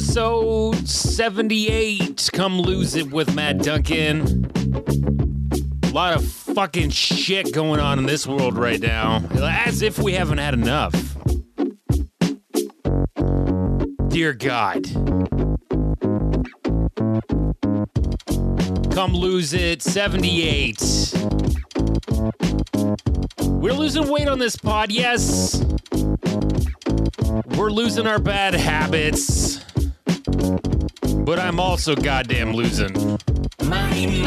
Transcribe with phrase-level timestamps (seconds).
[0.00, 2.30] episode 78.
[2.32, 4.50] Come lose it with Matt Duncan.
[5.84, 9.22] A lot of fucking shit going on in this world right now.
[9.38, 10.94] As if we haven't had enough.
[14.08, 14.86] Dear God.
[18.90, 21.12] Come lose it 78.
[23.42, 25.62] We're losing weight on this pod, yes.
[27.54, 29.59] We're losing our bad habits.
[31.30, 32.92] But I'm also goddamn losing.
[33.62, 34.26] My mind.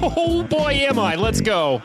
[0.00, 1.16] Oh boy, am I.
[1.16, 1.82] Let's go.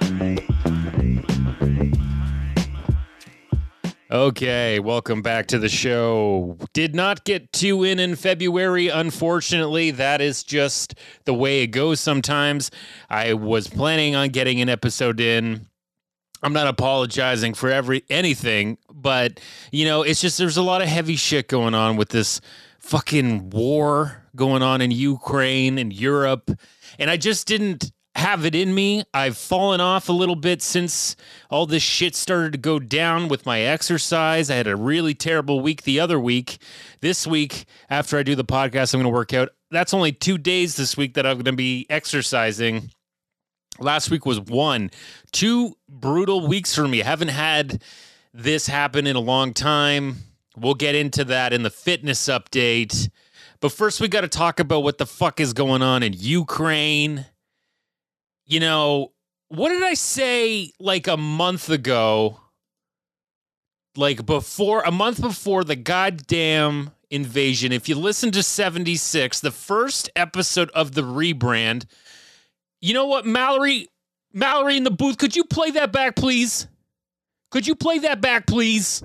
[4.12, 6.56] Okay, welcome back to the show.
[6.74, 9.90] Did not get two in in February, unfortunately.
[9.90, 10.94] That is just
[11.26, 12.70] the way it goes sometimes.
[13.10, 15.69] I was planning on getting an episode in.
[16.42, 19.40] I'm not apologizing for every anything, but
[19.72, 22.42] you know, it's just there's a lot of heavy shit going on with this
[22.80, 26.52] fucking war going on in Ukraine and Europe,
[26.98, 29.04] and I just didn't have it in me.
[29.14, 31.16] I've fallen off a little bit since
[31.50, 34.50] all this shit started to go down with my exercise.
[34.50, 36.62] I had a really terrible week the other week.
[37.02, 39.50] This week, after I do the podcast, I'm going to work out.
[39.72, 42.92] That's only two days this week that I'm going to be exercising.
[43.80, 44.92] Last week was one.
[45.32, 47.00] Two brutal weeks for me.
[47.00, 47.82] Haven't had
[48.34, 50.18] this happen in a long time.
[50.58, 53.10] We'll get into that in the fitness update.
[53.62, 57.26] But first, we got to talk about what the fuck is going on in Ukraine
[58.50, 59.14] you know,
[59.50, 62.40] what did I say like a month ago?
[63.96, 67.72] Like before, a month before the goddamn invasion.
[67.72, 71.86] If you listen to 76, the first episode of the rebrand,
[72.82, 73.88] you know what, Mallory?
[74.34, 76.68] Mallory in the booth, could you play that back, please?
[77.50, 79.02] Could you play that back, please?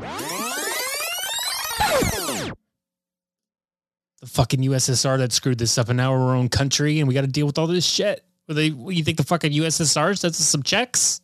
[4.21, 7.15] The fucking USSR that screwed this up, and now we're our own country, and we
[7.15, 8.25] got to deal with all this shit.
[8.49, 8.67] Were they?
[8.67, 11.21] You think the fucking USSR sends us some checks?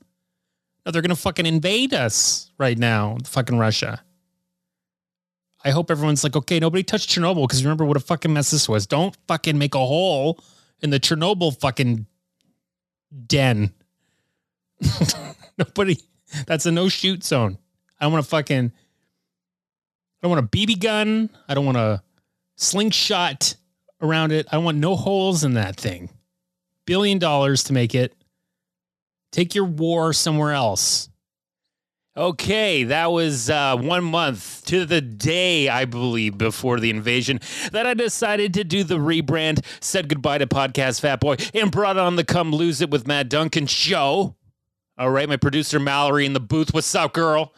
[0.84, 3.18] No, they're gonna fucking invade us right now.
[3.24, 4.02] Fucking Russia.
[5.62, 8.66] I hope everyone's like, okay, nobody touched Chernobyl because remember what a fucking mess this
[8.66, 8.86] was.
[8.86, 10.42] Don't fucking make a hole
[10.80, 12.06] in the Chernobyl fucking
[13.26, 13.72] den.
[15.58, 15.96] nobody.
[16.46, 17.58] That's a no shoot zone.
[17.98, 18.72] I don't want to fucking.
[18.72, 21.30] I don't want a BB gun.
[21.48, 22.02] I don't want a
[22.56, 23.54] slingshot
[24.00, 24.46] around it.
[24.52, 26.10] I want no holes in that thing
[26.86, 28.14] billion dollars to make it.
[29.32, 31.08] Take your war somewhere else.
[32.16, 37.38] Okay, that was uh, one month to the day, I believe, before the invasion
[37.70, 41.98] that I decided to do the rebrand, said goodbye to Podcast Fat Boy, and brought
[41.98, 44.34] on the Come Lose It with Matt Duncan show.
[44.98, 46.74] All right, my producer Mallory in the booth.
[46.74, 47.54] What's up, girl?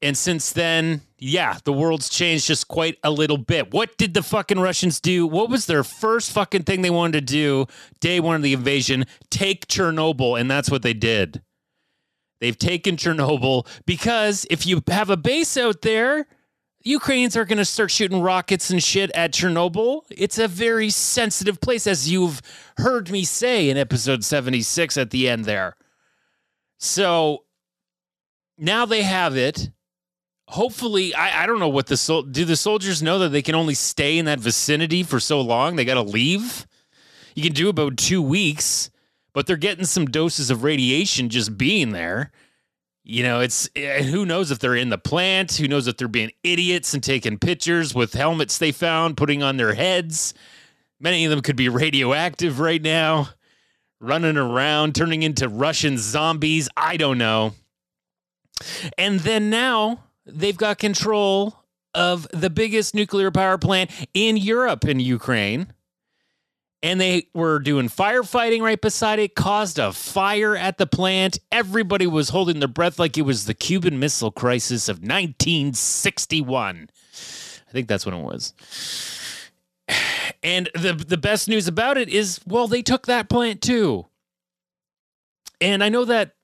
[0.00, 3.70] And since then, yeah, the world's changed just quite a little bit.
[3.70, 5.26] What did the fucking Russians do?
[5.26, 7.66] What was their first fucking thing they wanted to do
[8.00, 9.04] day one of the invasion?
[9.30, 10.40] Take Chernobyl.
[10.40, 11.42] And that's what they did.
[12.42, 16.26] They've taken Chernobyl because if you have a base out there,
[16.82, 20.00] Ukrainians are going to start shooting rockets and shit at Chernobyl.
[20.10, 22.42] It's a very sensitive place, as you've
[22.78, 25.76] heard me say in episode 76 at the end there.
[26.78, 27.44] So
[28.58, 29.70] now they have it
[30.48, 33.54] hopefully I, I don't know what the sol- do the soldiers know that they can
[33.54, 36.66] only stay in that vicinity for so long they got to leave
[37.34, 38.90] you can do about two weeks
[39.32, 42.30] but they're getting some doses of radiation just being there.
[43.04, 46.06] You know it's eh, who knows if they're in the plant who knows if they're
[46.06, 50.34] being idiots and taking pictures with helmets they found putting on their heads.
[51.00, 53.30] Many of them could be radioactive right now
[54.02, 56.68] running around turning into russian zombies.
[56.76, 57.54] I don't know.
[58.98, 61.56] And then now they've got control
[61.94, 65.72] of the biggest nuclear power plant in Europe in Ukraine.
[66.82, 71.38] And they were doing firefighting right beside it, caused a fire at the plant.
[71.52, 76.88] Everybody was holding their breath like it was the Cuban Missile Crisis of 1961.
[76.90, 78.52] I think that's when it was.
[80.42, 84.06] And the the best news about it is, well, they took that plant too.
[85.60, 86.34] And I know that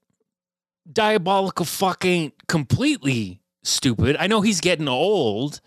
[0.90, 4.16] diabolical fucking completely stupid.
[4.18, 5.60] I know he's getting old.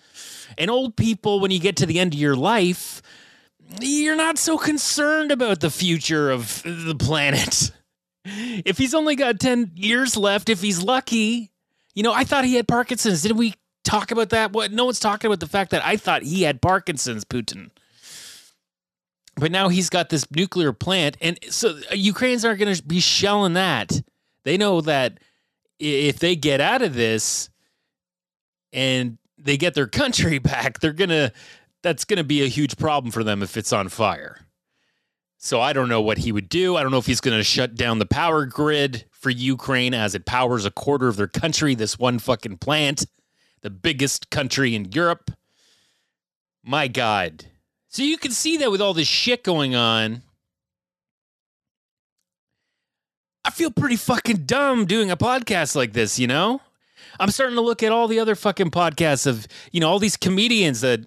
[0.57, 3.01] And old people, when you get to the end of your life,
[3.79, 7.71] you're not so concerned about the future of the planet.
[8.23, 11.51] If he's only got 10 years left, if he's lucky,
[11.95, 13.21] you know, I thought he had Parkinson's.
[13.21, 14.53] Didn't we talk about that?
[14.53, 14.71] What?
[14.71, 17.71] No one's talking about the fact that I thought he had Parkinson's, Putin.
[19.35, 21.17] But now he's got this nuclear plant.
[21.19, 24.01] And so uh, Ukrainians aren't going to be shelling that.
[24.43, 25.19] They know that
[25.79, 27.49] if they get out of this,
[28.73, 31.31] and they get their country back, they're going to
[31.83, 34.45] that's going to be a huge problem for them if it's on fire.
[35.37, 36.77] So I don't know what he would do.
[36.77, 40.13] I don't know if he's going to shut down the power grid for Ukraine as
[40.13, 43.05] it powers a quarter of their country, this one fucking plant,
[43.61, 45.31] the biggest country in Europe.
[46.63, 47.45] My God.
[47.89, 50.21] So you can see that with all this shit going on.
[53.43, 56.61] I feel pretty fucking dumb doing a podcast like this, you know?
[57.19, 60.17] I'm starting to look at all the other fucking podcasts of, you know, all these
[60.17, 61.01] comedians that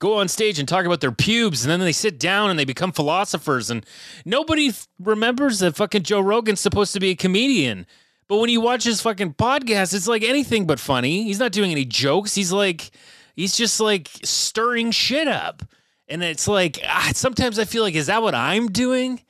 [0.00, 2.64] go on stage and talk about their pubes and then they sit down and they
[2.64, 3.86] become philosophers and
[4.24, 7.86] nobody f- remembers that fucking Joe Rogan's supposed to be a comedian.
[8.26, 11.24] But when you watch his fucking podcast, it's like anything but funny.
[11.24, 12.34] He's not doing any jokes.
[12.34, 12.90] He's like
[13.36, 15.62] he's just like stirring shit up.
[16.08, 19.20] And it's like ah, sometimes I feel like is that what I'm doing?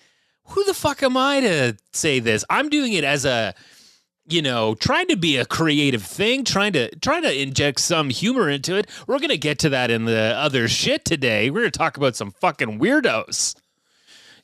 [0.51, 2.45] Who the fuck am I to say this?
[2.49, 3.55] I'm doing it as a
[4.33, 8.49] you know, trying to be a creative thing, trying to trying to inject some humor
[8.49, 8.89] into it.
[9.07, 11.51] We're gonna get to that in the other shit today.
[11.51, 13.57] We're gonna talk about some fucking weirdos.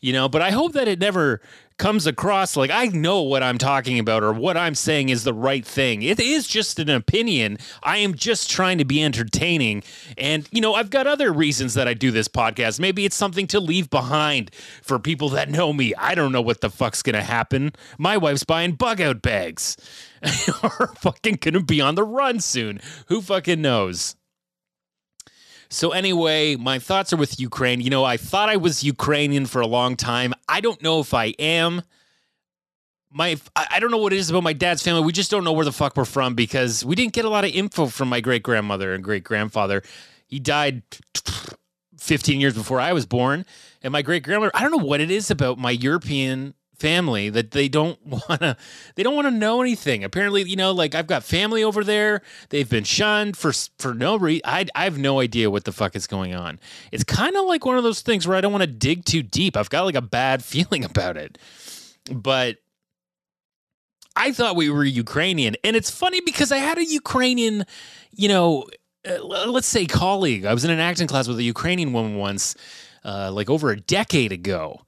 [0.00, 1.41] You know, but I hope that it never
[1.78, 5.34] comes across like I know what I'm talking about or what I'm saying is the
[5.34, 6.02] right thing.
[6.02, 7.58] It is just an opinion.
[7.82, 9.82] I am just trying to be entertaining.
[10.17, 12.81] And, you know, I've got other reasons that I do this podcast.
[12.81, 14.50] Maybe it's something to leave behind
[14.82, 15.94] for people that know me.
[15.96, 17.73] I don't know what the fuck's going to happen.
[17.99, 19.76] My wife's buying bug out bags.
[20.62, 22.81] or fucking going to be on the run soon.
[23.08, 24.17] Who fucking knows?
[25.69, 27.81] So, anyway, my thoughts are with Ukraine.
[27.81, 30.35] You know, I thought I was Ukrainian for a long time.
[30.49, 31.83] I don't know if I am.
[33.11, 35.03] My, I don't know what it is about my dad's family.
[35.03, 37.45] We just don't know where the fuck we're from because we didn't get a lot
[37.45, 39.83] of info from my great grandmother and great grandfather.
[40.27, 40.83] He died
[41.99, 43.47] 15 years before I was born.
[43.83, 47.50] And my great grandmother, I don't know what it is about my European family that
[47.50, 48.56] they don't want to
[48.94, 50.05] they don't want to know anything.
[50.05, 52.23] Apparently you know like i've got family over there.
[52.50, 55.96] They've been shunned for for no reason I, I have no idea what the fuck
[55.96, 56.58] is going on.
[56.93, 59.23] It's kind of like one of those things where i don't want to dig too
[59.23, 59.56] deep.
[59.56, 61.38] I've got like a bad feeling about it.
[62.12, 62.58] But
[64.19, 67.67] i thought we were ukrainian and it's funny because i had a ukrainian
[68.12, 68.64] you know
[69.06, 70.44] uh, let's say colleague.
[70.44, 72.56] I was in an acting class with a ukrainian woman once
[73.05, 74.81] uh, like over a decade ago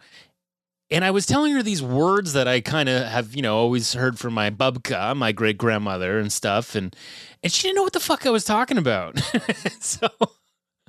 [0.90, 3.92] and I was telling her these words that I kind of have, you know, always
[3.92, 6.94] heard from my babka, my great grandmother, and stuff, and
[7.42, 9.18] and she didn't know what the fuck I was talking about.
[9.80, 10.08] so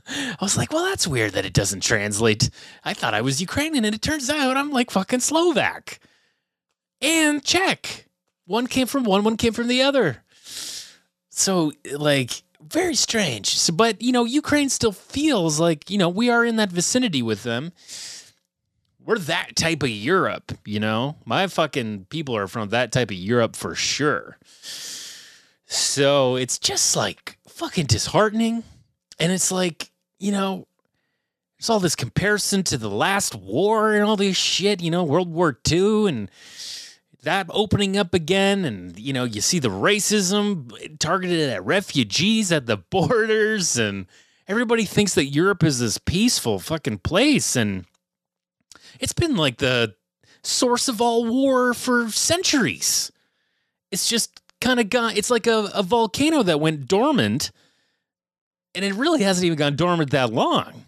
[0.07, 2.49] I was like, well, that's weird that it doesn't translate.
[2.83, 5.99] I thought I was Ukrainian, and it turns out I'm like fucking Slovak
[7.01, 8.05] and Czech.
[8.45, 10.23] One came from one, one came from the other.
[11.29, 13.57] So like very strange.
[13.57, 17.21] So, but you know, Ukraine still feels like you know we are in that vicinity
[17.21, 17.73] with them
[19.09, 21.15] we're that type of Europe, you know?
[21.25, 24.37] My fucking people are from that type of Europe for sure.
[25.65, 28.63] So it's just like fucking disheartening.
[29.17, 29.89] And it's like,
[30.19, 30.67] you know,
[31.57, 35.33] there's all this comparison to the last war and all this shit, you know, World
[35.33, 36.31] War II and
[37.23, 38.63] that opening up again.
[38.63, 43.75] And, you know, you see the racism targeted at refugees at the borders.
[43.75, 44.05] And
[44.47, 47.55] everybody thinks that Europe is this peaceful fucking place.
[47.55, 47.85] And,
[48.99, 49.95] it's been like the
[50.43, 53.11] source of all war for centuries.
[53.91, 57.51] It's just kind of gone, it's like a, a volcano that went dormant,
[58.75, 60.85] and it really hasn't even gone dormant that long.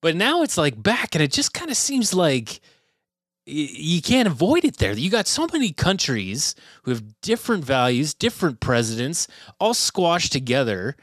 [0.00, 2.60] But now it's like back, and it just kind of seems like
[3.46, 4.92] you can't avoid it there.
[4.92, 9.26] You got so many countries who have different values, different presidents,
[9.58, 10.96] all squashed together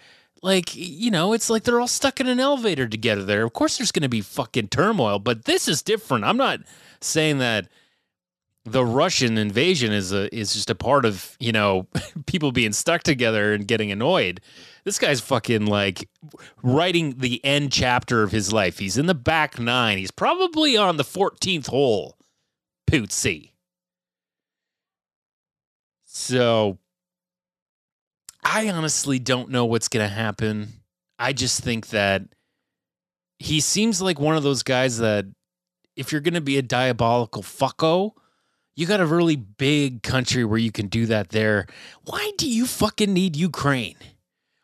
[0.46, 3.44] like you know it's like they're all stuck in an elevator together there.
[3.44, 6.24] Of course there's going to be fucking turmoil but this is different.
[6.24, 6.60] I'm not
[7.02, 7.68] saying that
[8.68, 11.88] the russian invasion is a is just a part of you know
[12.26, 14.40] people being stuck together and getting annoyed.
[14.84, 16.08] This guy's fucking like
[16.62, 18.78] writing the end chapter of his life.
[18.78, 19.98] He's in the back nine.
[19.98, 22.18] He's probably on the 14th hole.
[22.88, 23.50] Pootsy.
[26.06, 26.78] so
[28.46, 30.74] I honestly don't know what's going to happen.
[31.18, 32.22] I just think that
[33.40, 35.26] he seems like one of those guys that
[35.96, 38.12] if you're going to be a diabolical fucko,
[38.76, 41.66] you got a really big country where you can do that there.
[42.04, 43.98] Why do you fucking need Ukraine?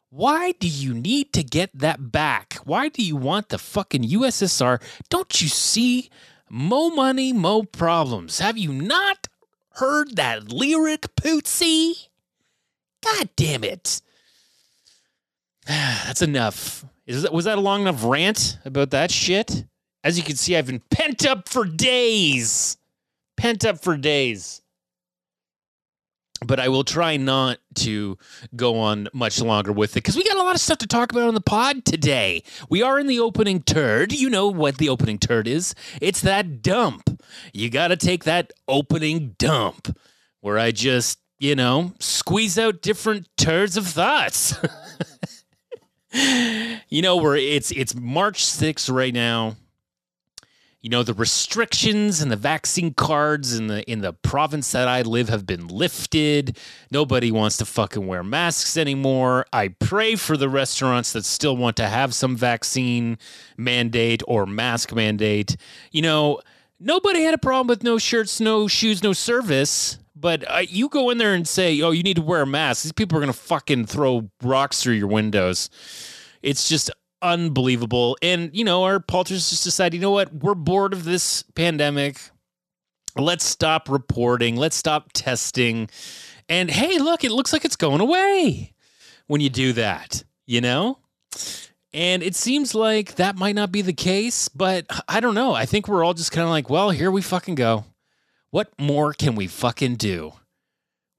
[0.09, 2.59] Why do you need to get that back?
[2.65, 4.81] Why do you want the fucking USSR?
[5.09, 6.09] Don't you see?
[6.49, 8.39] Mo money, mo problems.
[8.39, 9.27] Have you not
[9.75, 12.09] heard that lyric, Pootsy?
[13.03, 14.01] God damn it.
[15.67, 16.85] That's enough.
[17.07, 19.65] Is that, was that a long enough rant about that shit?
[20.03, 22.77] As you can see, I've been pent up for days.
[23.37, 24.61] Pent up for days.
[26.45, 28.17] but I will try not to
[28.55, 31.11] go on much longer with it because we got a lot of stuff to talk
[31.11, 32.43] about on the pod today.
[32.69, 34.11] We are in the opening turd.
[34.11, 37.21] You know what the opening turd is it's that dump.
[37.53, 39.95] You got to take that opening dump
[40.41, 44.55] where I just, you know, squeeze out different turds of thoughts.
[46.89, 49.55] you know, where it's it's March 6th right now
[50.81, 55.03] you know the restrictions and the vaccine cards in the in the province that I
[55.03, 56.57] live have been lifted.
[56.89, 59.45] Nobody wants to fucking wear masks anymore.
[59.53, 63.19] I pray for the restaurants that still want to have some vaccine
[63.57, 65.55] mandate or mask mandate.
[65.91, 66.41] You know,
[66.79, 69.99] nobody had a problem with no shirts, no shoes, no service.
[70.21, 72.83] But uh, you go in there and say, "Oh, you need to wear a mask."
[72.83, 75.69] These people are gonna fucking throw rocks through your windows.
[76.41, 78.17] It's just unbelievable.
[78.21, 82.19] And, you know, our politicians just decided, you know what, we're bored of this pandemic.
[83.15, 84.55] Let's stop reporting.
[84.55, 85.89] Let's stop testing.
[86.49, 88.73] And hey, look, it looks like it's going away
[89.27, 90.99] when you do that, you know?
[91.93, 95.53] And it seems like that might not be the case, but I don't know.
[95.53, 97.85] I think we're all just kind of like, well, here we fucking go.
[98.51, 100.33] What more can we fucking do?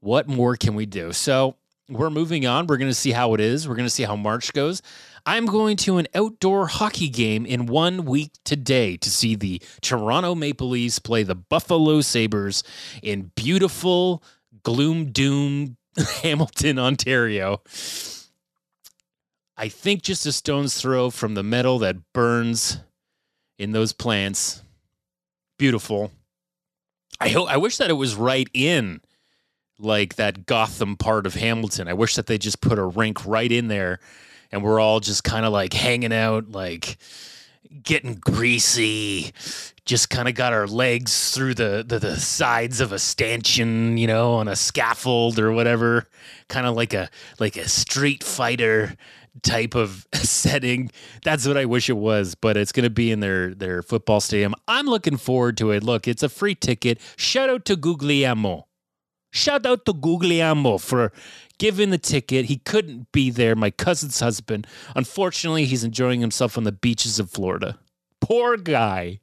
[0.00, 1.12] What more can we do?
[1.12, 1.56] So
[1.88, 2.66] we're moving on.
[2.66, 3.66] We're going to see how it is.
[3.66, 4.82] We're going to see how March goes.
[5.24, 10.34] I'm going to an outdoor hockey game in one week today to see the Toronto
[10.34, 12.62] Maple Leafs play the Buffalo Sabres
[13.02, 14.22] in beautiful,
[14.62, 15.76] gloom doom
[16.22, 17.62] Hamilton, Ontario.
[19.56, 22.78] I think just a stone's throw from the metal that burns
[23.58, 24.62] in those plants.
[25.58, 26.10] Beautiful.
[27.22, 29.00] I hope I wish that it was right in
[29.78, 31.86] like that Gotham part of Hamilton.
[31.86, 34.00] I wish that they just put a rink right in there
[34.50, 36.96] and we're all just kind of like hanging out, like
[37.80, 39.32] getting greasy.
[39.84, 44.08] Just kind of got our legs through the, the, the sides of a stanchion, you
[44.08, 46.08] know, on a scaffold or whatever,
[46.48, 48.96] kind of like a like a street fighter
[49.42, 50.90] type of setting.
[51.24, 54.20] That's what I wish it was, but it's going to be in their their football
[54.20, 54.54] stadium.
[54.68, 55.82] I'm looking forward to it.
[55.82, 57.00] Look, it's a free ticket.
[57.16, 58.66] Shout out to Guglielmo.
[59.30, 61.10] Shout out to Guglielmo for
[61.58, 62.46] given the ticket.
[62.46, 63.56] He couldn't be there.
[63.56, 64.66] My cousin's husband.
[64.94, 67.78] Unfortunately, he's enjoying himself on the beaches of Florida.
[68.20, 69.20] Poor guy.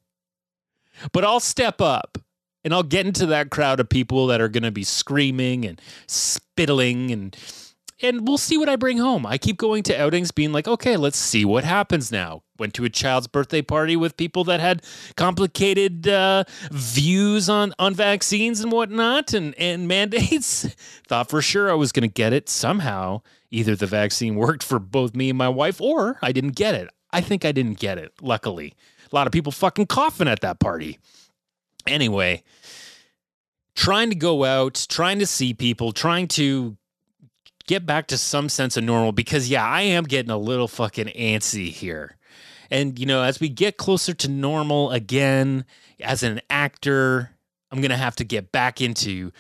[1.12, 2.18] But I'll step up
[2.64, 5.80] and I'll get into that crowd of people that are going to be screaming and
[6.08, 7.38] spittling and
[8.02, 9.26] and we'll see what I bring home.
[9.26, 12.44] I keep going to outings being like, okay, let's see what happens now.
[12.58, 14.84] Went to a child's birthday party with people that had
[15.16, 20.64] complicated uh, views on, on vaccines and whatnot and, and mandates.
[21.08, 23.22] Thought for sure I was going to get it somehow.
[23.52, 26.90] Either the vaccine worked for both me and my wife, or I didn't get it.
[27.12, 28.76] I think I didn't get it, luckily.
[29.12, 31.00] A lot of people fucking coughing at that party.
[31.88, 32.44] Anyway,
[33.76, 36.78] trying to go out, trying to see people, trying to
[37.70, 41.06] get back to some sense of normal because yeah, I am getting a little fucking
[41.06, 42.18] antsy here.
[42.72, 45.66] And you know, as we get closer to normal again
[46.02, 47.30] as an actor,
[47.70, 49.32] I'm going to have to get back into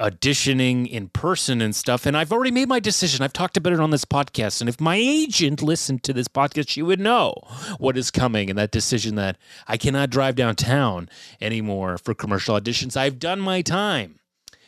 [0.00, 2.06] auditioning in person and stuff.
[2.06, 3.22] And I've already made my decision.
[3.22, 4.60] I've talked about it on this podcast.
[4.60, 7.34] And if my agent listened to this podcast, she would know
[7.78, 11.08] what is coming and that decision that I cannot drive downtown
[11.40, 12.96] anymore for commercial auditions.
[12.96, 14.18] I've done my time.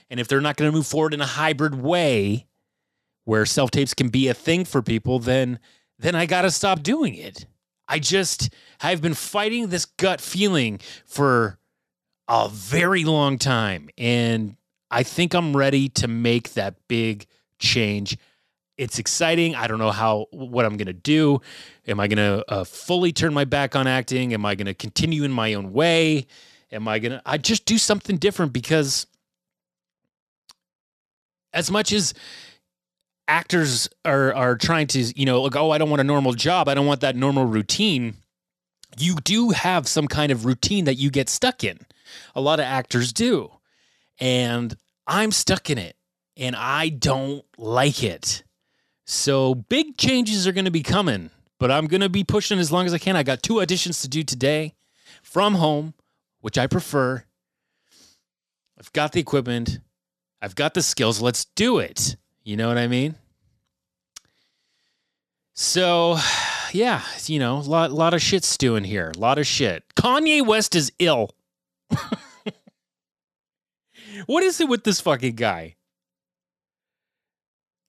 [0.08, 2.46] And if they're not going to move forward in a hybrid way,
[3.30, 5.60] where self tapes can be a thing for people, then
[6.00, 7.46] then I got to stop doing it.
[7.86, 11.56] I just I've been fighting this gut feeling for
[12.26, 14.56] a very long time and
[14.90, 17.26] I think I'm ready to make that big
[17.60, 18.18] change.
[18.76, 19.54] It's exciting.
[19.54, 21.40] I don't know how what I'm going to do.
[21.86, 24.34] Am I going to uh, fully turn my back on acting?
[24.34, 26.26] Am I going to continue in my own way?
[26.72, 29.06] Am I going to I just do something different because
[31.52, 32.12] as much as
[33.30, 36.68] actors are are trying to you know like oh I don't want a normal job.
[36.68, 38.16] I don't want that normal routine.
[38.98, 41.78] You do have some kind of routine that you get stuck in.
[42.34, 43.52] A lot of actors do.
[44.18, 45.96] And I'm stuck in it.
[46.36, 48.42] And I don't like it.
[49.06, 52.72] So big changes are going to be coming but I'm going to be pushing as
[52.72, 53.16] long as I can.
[53.16, 54.74] I got two auditions to do today
[55.22, 55.94] from home
[56.40, 57.24] which I prefer.
[58.78, 59.78] I've got the equipment.
[60.40, 61.20] I've got the skills.
[61.20, 63.14] Let's do it you know what I mean?
[65.54, 66.18] So,
[66.72, 69.12] yeah, you know, a lot, lot of shit stewing here.
[69.14, 69.84] A lot of shit.
[69.94, 71.30] Kanye West is ill.
[74.26, 75.76] what is it with this fucking guy?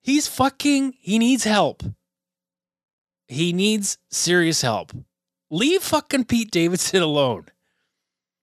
[0.01, 1.84] He's fucking, he needs help.
[3.27, 4.91] He needs serious help.
[5.50, 7.46] Leave fucking Pete Davidson alone.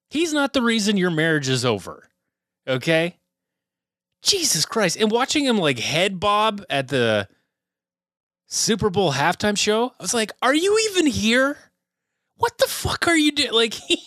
[0.08, 2.08] He's not the reason your marriage is over.
[2.66, 3.17] Okay?
[4.22, 4.96] Jesus Christ.
[4.96, 7.28] And watching him like head bob at the
[8.46, 11.58] Super Bowl halftime show, I was like, are you even here?
[12.36, 13.50] What the fuck are you doing?
[13.52, 14.02] Like, he,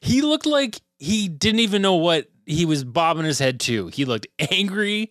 [0.00, 3.88] he looked like he didn't even know what he was bobbing his head to.
[3.88, 5.10] He looked angry.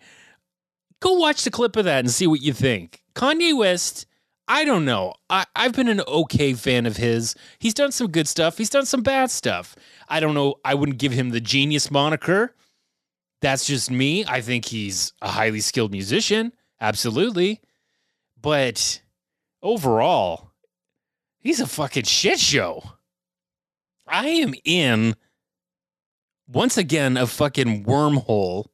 [1.00, 3.04] Go watch the clip of that and see what you think.
[3.16, 4.06] Kanye West,
[4.48, 5.14] I don't know.
[5.30, 7.36] I, I've been an okay fan of his.
[7.60, 9.76] He's done some good stuff, he's done some bad stuff.
[10.08, 10.56] I don't know.
[10.64, 12.56] I wouldn't give him the genius moniker.
[13.42, 14.26] That's just me.
[14.26, 16.54] I think he's a highly skilled musician.
[16.82, 17.62] Absolutely.
[18.40, 19.02] But
[19.62, 20.52] overall,
[21.40, 22.84] he's a fucking shit show.
[24.08, 25.16] I am in
[26.48, 28.68] once again a fucking wormhole.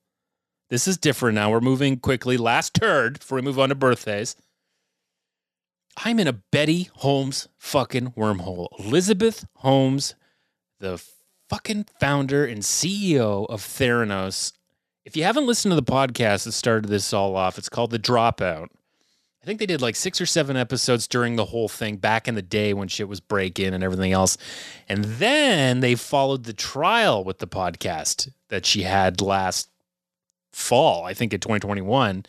[0.70, 1.51] This is different now.
[1.51, 2.38] We're moving quickly.
[2.38, 4.36] Last turd before we move on to birthdays.
[5.98, 8.67] I'm in a Betty Holmes fucking wormhole.
[8.79, 10.15] Elizabeth Holmes,
[10.79, 11.03] the
[11.54, 14.54] fucking founder and CEO of Theranos.
[15.06, 18.00] If you haven't listened to the podcast that started this all off, it's called The
[18.00, 18.70] Dropout.
[19.40, 22.34] I think they did like six or seven episodes during the whole thing back in
[22.34, 24.36] the day when shit was breaking and everything else.
[24.90, 29.70] And then they followed the trial with the podcast that she had last
[30.54, 32.26] fall, I think in 2021.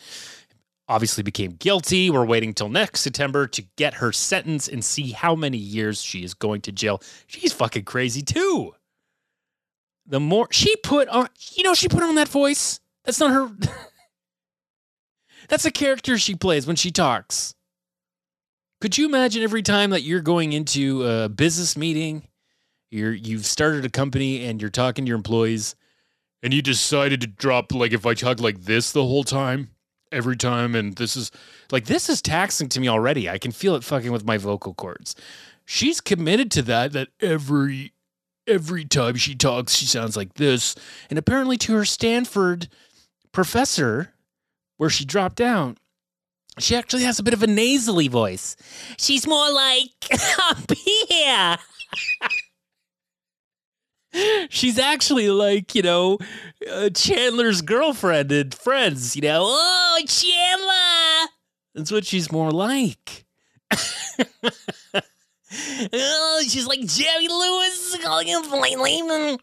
[0.86, 2.10] Obviously became guilty.
[2.10, 6.24] We're waiting till next September to get her sentence and see how many years she
[6.24, 7.00] is going to jail.
[7.26, 8.74] She's fucking crazy too.
[10.06, 12.80] The more she put on, you know, she put on that voice.
[13.04, 13.50] That's not her.
[15.48, 17.54] That's a character she plays when she talks.
[18.80, 22.28] Could you imagine every time that you're going into a business meeting,
[22.90, 25.74] you're you've started a company and you're talking to your employees,
[26.42, 29.70] and you decided to drop like if I talk like this the whole time,
[30.12, 31.30] every time, and this is
[31.72, 33.28] like this is taxing to me already.
[33.28, 35.16] I can feel it fucking with my vocal cords.
[35.64, 37.93] She's committed to that that every
[38.46, 40.74] every time she talks, she sounds like this.
[41.10, 42.68] And apparently to her Stanford
[43.32, 44.12] professor,
[44.76, 45.78] where she dropped out,
[46.58, 48.56] she actually has a bit of a nasally voice.
[48.96, 49.90] She's more like
[50.40, 51.56] up here.
[54.48, 56.18] She's actually like, you know,
[56.70, 59.42] uh, Chandler's girlfriend and friends, you know.
[59.44, 61.28] Oh, Chandler!
[61.74, 63.24] That's what she's more like.
[65.92, 69.38] oh, she's like Jerry Lewis calling him Lehman.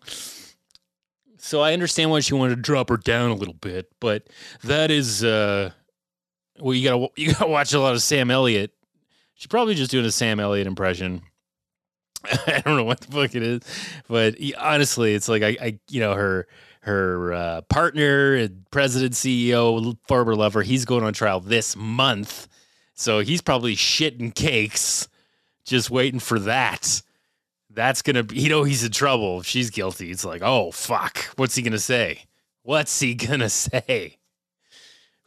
[1.38, 4.28] So I understand why she wanted to drop her down a little bit, but
[4.64, 5.72] that is uh
[6.60, 8.74] well you gotta you gotta watch a lot of Sam Elliott.
[9.36, 11.24] She's probably just doing a Sam Elliott impression.
[12.48, 13.62] I don't know what the fuck it is,
[14.08, 16.48] but honestly, it's like I, I you know her
[16.82, 20.62] her uh, partner and president CEO Farber Lover.
[20.62, 22.48] He's going on trial this month,
[22.94, 25.08] so he's probably shitting cakes,
[25.66, 27.02] just waiting for that.
[27.70, 29.40] That's gonna be you know he's in trouble.
[29.40, 31.18] If she's guilty it's like oh fuck.
[31.38, 32.26] What's he gonna say?
[32.64, 34.18] What's he gonna say?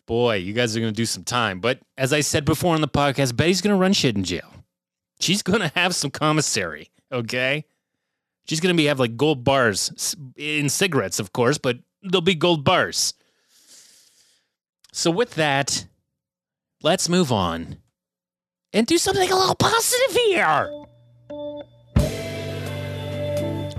[0.07, 1.61] Boy you guys are gonna do some time.
[1.61, 4.51] But as i said before on the podcast betty's gonna run shit in jail.
[5.21, 7.65] She's gonna have some commissary okay?
[8.47, 12.65] She's gonna be have like gold bars in cigarettes of course but there'll be gold
[12.65, 13.15] bars.
[14.93, 15.87] So with that
[16.83, 17.79] let's move on
[18.75, 20.69] and do something a little positive here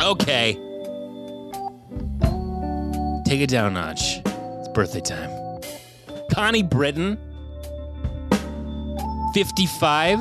[0.01, 0.53] Okay.
[3.25, 4.19] Take it down a notch.
[4.25, 5.61] It's birthday time.
[6.31, 7.17] Connie Britton,
[9.33, 10.19] 55,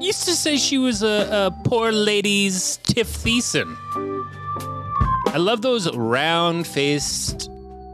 [0.00, 3.76] used to say she was a, a poor lady's Tiff Thiessen.
[5.32, 7.48] I love those round faced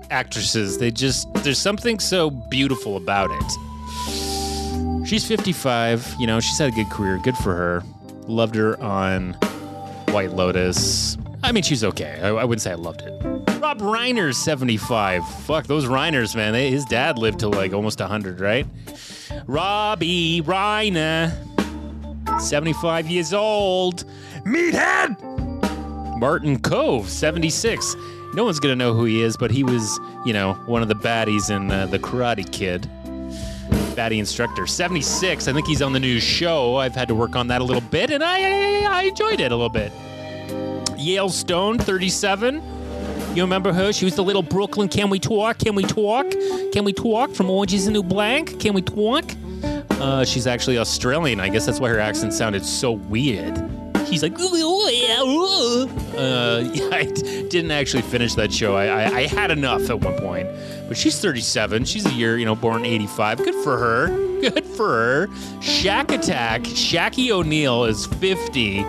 [0.08, 0.78] actresses.
[0.78, 3.75] They just, there's something so beautiful about it.
[5.06, 6.16] She's 55.
[6.18, 7.18] You know, she's had a good career.
[7.22, 7.82] Good for her.
[8.26, 9.34] Loved her on
[10.08, 11.16] White Lotus.
[11.44, 12.18] I mean, she's okay.
[12.20, 13.12] I, I wouldn't say I loved it.
[13.60, 15.26] Rob Reiner's 75.
[15.42, 16.52] Fuck, those Reiners, man.
[16.52, 18.66] They, his dad lived to like almost 100, right?
[19.46, 21.32] Robbie Reiner,
[22.40, 24.04] 75 years old.
[24.44, 25.20] Meathead!
[26.18, 27.94] Martin Kove, 76.
[28.34, 30.88] No one's going to know who he is, but he was, you know, one of
[30.88, 32.90] the baddies in uh, The Karate Kid.
[33.96, 34.66] Baddie Instructor.
[34.66, 35.48] 76.
[35.48, 36.76] I think he's on the new show.
[36.76, 39.56] I've had to work on that a little bit, and I, I enjoyed it a
[39.56, 39.90] little bit.
[40.96, 42.62] Yael Stone, 37.
[43.34, 43.92] You remember her?
[43.92, 44.88] She was the little Brooklyn.
[44.88, 45.58] Can we talk?
[45.58, 46.30] Can we talk?
[46.72, 48.46] Can we talk from Orange is the New Black?
[48.60, 49.24] Can we talk?
[50.00, 51.40] Uh, she's actually Australian.
[51.40, 53.54] I guess that's why her accent sounded so weird.
[54.08, 54.46] She's like, uh,
[56.72, 57.04] yeah, I
[57.48, 58.76] didn't actually finish that show.
[58.76, 60.48] I, I, I had enough at one point.
[60.88, 61.84] But she's 37.
[61.84, 63.38] She's a year, you know, born 85.
[63.38, 64.08] Good for her.
[64.40, 65.26] Good for her.
[65.60, 66.62] Shaq Attack.
[66.62, 68.84] Shaqy O'Neal is 50.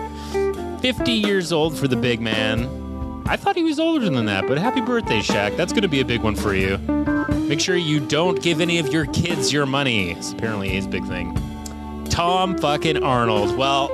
[0.80, 2.68] 50 years old for the big man.
[3.26, 5.56] I thought he was older than that, but happy birthday, Shaq.
[5.56, 6.78] That's going to be a big one for you.
[7.48, 10.12] Make sure you don't give any of your kids your money.
[10.12, 11.36] It's apparently his big thing.
[12.08, 13.56] Tom fucking Arnold.
[13.56, 13.90] Well,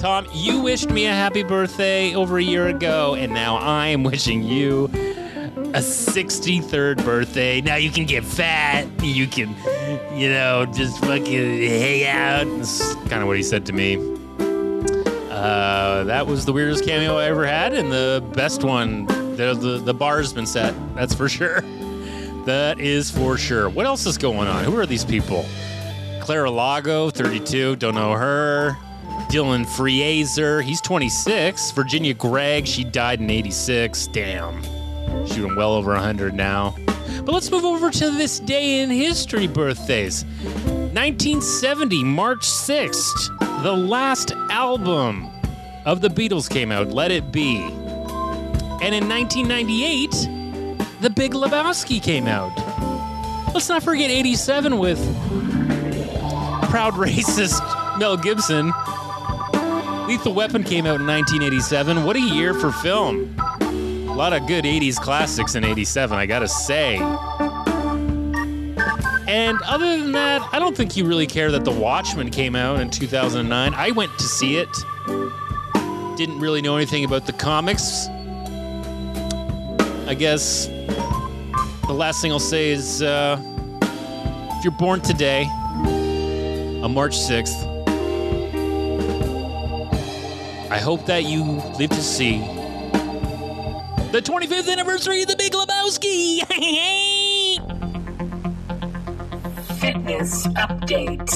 [0.00, 4.02] Tom, you wished me a happy birthday over a year ago, and now I am
[4.02, 7.60] wishing you a 63rd birthday.
[7.60, 8.86] Now you can get fat.
[9.04, 9.54] You can,
[10.18, 12.46] you know, just fucking hang out.
[12.56, 13.96] That's kind of what he said to me.
[15.30, 19.04] Uh, that was the weirdest cameo I ever had, and the best one.
[19.36, 20.74] The, the, the bar's been set.
[20.94, 21.60] That's for sure.
[22.46, 23.68] That is for sure.
[23.68, 24.64] What else is going on?
[24.64, 25.44] Who are these people?
[26.20, 27.76] Clara Lago, 32.
[27.76, 28.78] Don't know her.
[29.30, 31.70] Dylan Frieser, he's 26.
[31.72, 34.08] Virginia Gregg, she died in 86.
[34.08, 34.62] Damn.
[35.26, 36.74] Shooting well over 100 now.
[37.24, 40.24] But let's move over to this day in history birthdays.
[40.94, 45.30] 1970, March 6th, the last album
[45.84, 47.58] of the Beatles came out, Let It Be.
[48.82, 50.10] And in 1998,
[51.00, 52.56] The Big Lebowski came out.
[53.52, 54.98] Let's not forget 87 with
[56.70, 57.60] proud racist
[57.98, 58.72] Mel Gibson.
[60.10, 62.02] Lethal Weapon came out in 1987.
[62.02, 63.32] What a year for film.
[63.38, 66.96] A lot of good 80s classics in 87, I gotta say.
[69.28, 72.80] And other than that, I don't think you really care that The Watchmen came out
[72.80, 73.72] in 2009.
[73.72, 74.68] I went to see it.
[76.16, 78.08] Didn't really know anything about the comics.
[80.08, 80.66] I guess
[81.86, 83.40] the last thing I'll say is uh,
[84.58, 85.44] if you're born today,
[86.82, 87.69] on March 6th,
[90.70, 92.38] I hope that you live to see
[94.12, 96.46] the 25th anniversary of the Big Lebowski.
[99.80, 101.30] Fitness update.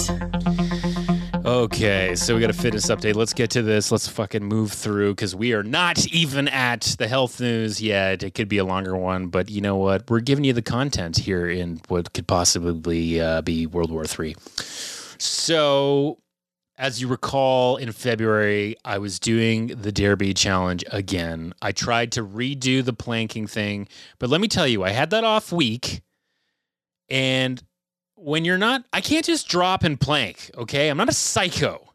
[1.44, 3.16] okay, so we got a fitness update.
[3.16, 3.90] Let's get to this.
[3.90, 8.22] Let's fucking move through because we are not even at the health news yet.
[8.22, 10.08] It could be a longer one, but you know what?
[10.08, 14.36] We're giving you the content here in what could possibly uh, be World War Three.
[15.18, 16.18] So
[16.76, 21.54] as you recall, in February, I was doing the Derby challenge again.
[21.62, 23.87] I tried to redo the planking thing,
[24.18, 26.02] but let me tell you, I had that off week.
[27.08, 27.62] And
[28.16, 30.88] when you're not, I can't just drop and plank, okay?
[30.88, 31.92] I'm not a psycho.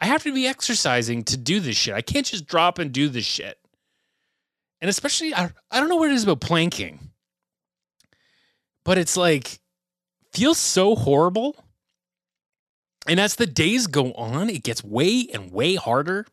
[0.00, 1.94] I have to be exercising to do this shit.
[1.94, 3.58] I can't just drop and do this shit.
[4.80, 6.98] And especially, I, I don't know what it is about planking,
[8.84, 9.60] but it's like,
[10.32, 11.63] feels so horrible
[13.06, 16.26] and as the days go on, it gets way and way harder.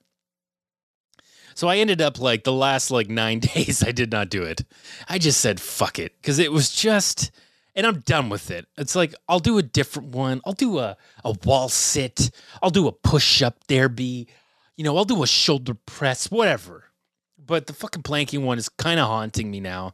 [1.54, 4.64] So I ended up like the last like nine days, I did not do it.
[5.10, 7.32] I just said fuck it because it was just,
[7.76, 8.68] and I'm done with it.
[8.78, 10.42] It's like I'll do a different one.
[10.46, 12.32] I'll do a a wall sit.
[12.62, 14.28] I'll do a push up derby.
[14.78, 16.86] You know, I'll do a shoulder press, whatever.
[17.44, 19.94] But the fucking planking one is kind of haunting me now.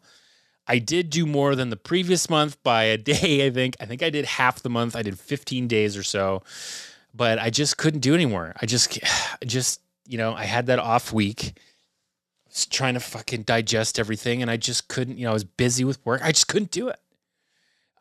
[0.68, 3.76] I did do more than the previous month by a day, I think.
[3.80, 4.96] I think I did half the month.
[4.96, 6.44] I did 15 days or so,
[7.14, 8.54] but I just couldn't do anymore.
[8.62, 9.00] I just,
[9.42, 11.58] I just, you know, I had that off week.
[12.72, 16.04] Trying to fucking digest everything and I just couldn't, you know, I was busy with
[16.04, 16.22] work.
[16.24, 17.00] I just couldn't do it.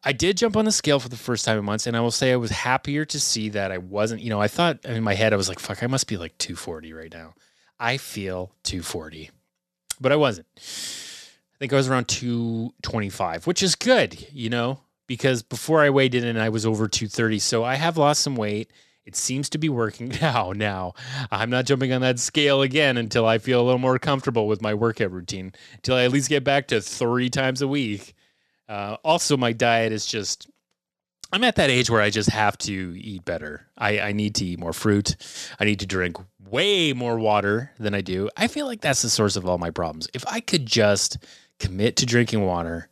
[0.03, 2.13] I did jump on the scale for the first time in months, and I will
[2.13, 5.15] say I was happier to see that I wasn't, you know, I thought in my
[5.15, 7.35] head, I was like, fuck, I must be like 240 right now.
[7.81, 9.31] I feel 240,
[10.01, 10.47] but I wasn't.
[11.57, 16.15] I think I was around 225, which is good, you know, because before I weighed
[16.15, 17.39] in I was over 230.
[17.39, 18.71] So I have lost some weight.
[19.07, 20.53] It seems to be working now.
[20.55, 20.93] Now,
[21.31, 24.61] I'm not jumping on that scale again until I feel a little more comfortable with
[24.61, 28.15] my workout routine, until I at least get back to three times a week.
[28.69, 30.51] Uh, also, my diet is just,
[31.33, 33.67] I'm at that age where I just have to eat better.
[33.79, 35.17] I, I need to eat more fruit.
[35.59, 36.19] I need to drink
[36.51, 38.29] way more water than I do.
[38.37, 40.09] I feel like that's the source of all my problems.
[40.13, 41.19] If I could just
[41.59, 42.89] commit to drinking water,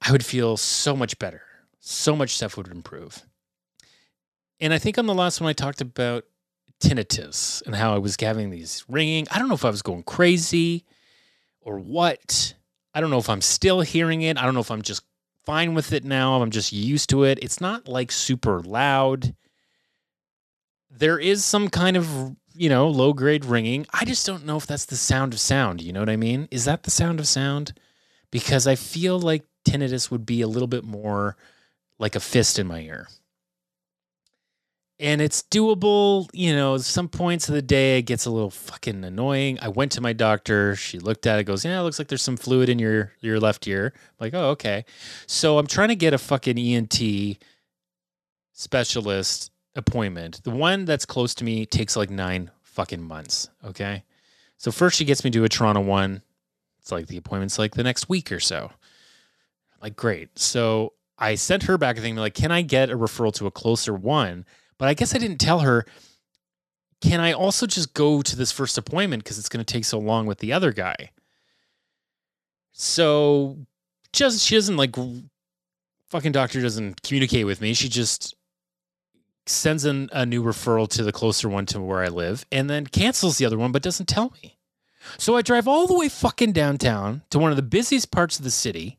[0.00, 1.42] I would feel so much better.
[1.80, 3.24] So much stuff would improve.
[4.60, 6.24] And I think on the last one, I talked about
[6.80, 9.26] tinnitus and how I was having these ringing.
[9.30, 10.84] I don't know if I was going crazy
[11.60, 12.54] or what.
[12.94, 14.38] I don't know if I'm still hearing it.
[14.38, 15.02] I don't know if I'm just
[15.44, 16.40] fine with it now.
[16.40, 17.38] I'm just used to it.
[17.42, 19.34] It's not like super loud.
[20.90, 23.86] There is some kind of you know, low grade ringing.
[23.92, 25.80] I just don't know if that's the sound of sound.
[25.80, 26.48] You know what I mean?
[26.50, 27.74] Is that the sound of sound?
[28.30, 31.36] Because I feel like tinnitus would be a little bit more
[31.98, 33.08] like a fist in my ear.
[34.98, 39.04] And it's doable, you know, some points of the day it gets a little fucking
[39.04, 39.58] annoying.
[39.60, 42.22] I went to my doctor, she looked at it, goes, Yeah, it looks like there's
[42.22, 43.92] some fluid in your your left ear.
[43.96, 44.84] I'm like, oh, okay.
[45.26, 47.38] So I'm trying to get a fucking ENT
[48.52, 50.42] specialist appointment.
[50.44, 53.50] The one that's close to me takes like nine fucking months.
[53.64, 54.04] Okay.
[54.58, 56.22] So first she gets me to a Toronto one.
[56.80, 58.70] It's like the appointment's like the next week or so.
[59.80, 60.38] Like, great.
[60.38, 63.50] So I sent her back a thing like, can I get a referral to a
[63.50, 64.44] closer one?
[64.78, 65.84] But I guess I didn't tell her,
[67.00, 69.98] can I also just go to this first appointment because it's going to take so
[69.98, 71.10] long with the other guy?
[72.72, 73.58] So
[74.12, 74.94] just she doesn't like
[76.08, 77.74] fucking doctor doesn't communicate with me.
[77.74, 78.34] She just
[79.46, 82.86] sends in a new referral to the closer one to where I live and then
[82.86, 84.58] cancels the other one but doesn't tell me.
[85.18, 88.44] So I drive all the way fucking downtown to one of the busiest parts of
[88.44, 88.98] the city,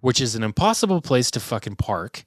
[0.00, 2.24] which is an impossible place to fucking park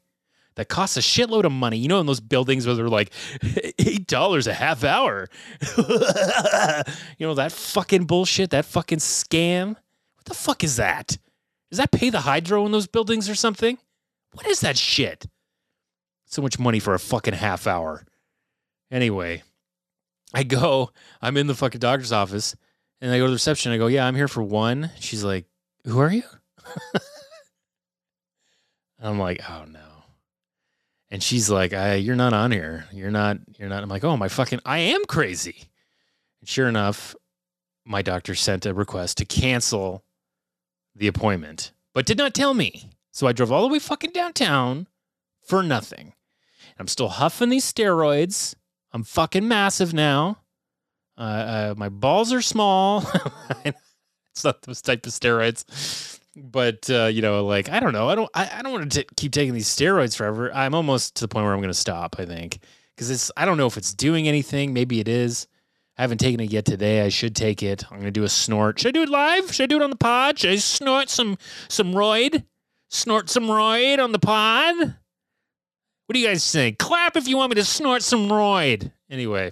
[0.56, 1.78] that costs a shitload of money.
[1.78, 3.12] You know, in those buildings where they're like
[3.80, 5.28] eight dollars a half hour.
[5.78, 9.70] you know that fucking bullshit, that fucking scam.
[10.16, 11.18] What the fuck is that?
[11.70, 13.78] Does that pay the hydro in those buildings or something?
[14.34, 15.26] What is that shit?
[16.30, 18.06] So much money for a fucking half hour.
[18.92, 19.42] Anyway,
[20.32, 22.56] I go, I'm in the fucking doctor's office,
[23.02, 23.72] and I go to the reception.
[23.72, 24.92] I go, Yeah, I'm here for one.
[25.00, 25.46] She's like,
[25.86, 26.22] Who are you?
[29.02, 29.80] I'm like, Oh no.
[31.10, 32.86] And she's like, I, You're not on here.
[32.94, 33.82] You're not, you're not.
[33.82, 35.70] I'm like, Oh, my fucking, I am crazy.
[36.42, 37.16] And sure enough,
[37.86, 40.04] my doctor sent a request to cancel
[40.96, 42.92] the appointment, but did not tell me.
[43.12, 44.86] So I drove all the way fucking downtown
[45.42, 46.14] for nothing.
[46.80, 48.56] I'm still huffing these steroids.
[48.92, 50.40] I'm fucking massive now.
[51.18, 53.06] Uh, uh, my balls are small.
[53.66, 58.10] it's not those type of steroids, but uh, you know, like I don't know.
[58.10, 58.30] I don't.
[58.34, 60.54] I, I don't want to keep taking these steroids forever.
[60.54, 62.16] I'm almost to the point where I'm going to stop.
[62.18, 62.60] I think
[62.96, 63.32] because it's.
[63.36, 64.74] I don't know if it's doing anything.
[64.74, 65.48] Maybe it is.
[65.98, 67.02] I haven't taken it yet today.
[67.02, 67.84] I should take it.
[67.92, 68.80] I'm going to do a snort.
[68.80, 69.54] Should I do it live?
[69.54, 70.40] Should I do it on the pod?
[70.40, 71.38] Should I snort some
[71.68, 72.46] some roid?
[72.88, 74.96] Snort some roid on the pod?
[76.10, 76.80] What do you guys think?
[76.80, 78.92] Clap if you want me to snort some roid.
[79.12, 79.52] Anyway.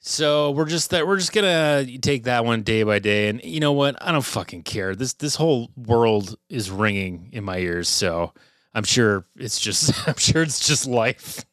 [0.00, 3.60] So we're just that we're just gonna take that one day by day, and you
[3.60, 4.02] know what?
[4.02, 4.94] I don't fucking care.
[4.94, 8.32] This this whole world is ringing in my ears, so
[8.72, 11.44] I'm sure it's just I'm sure it's just life.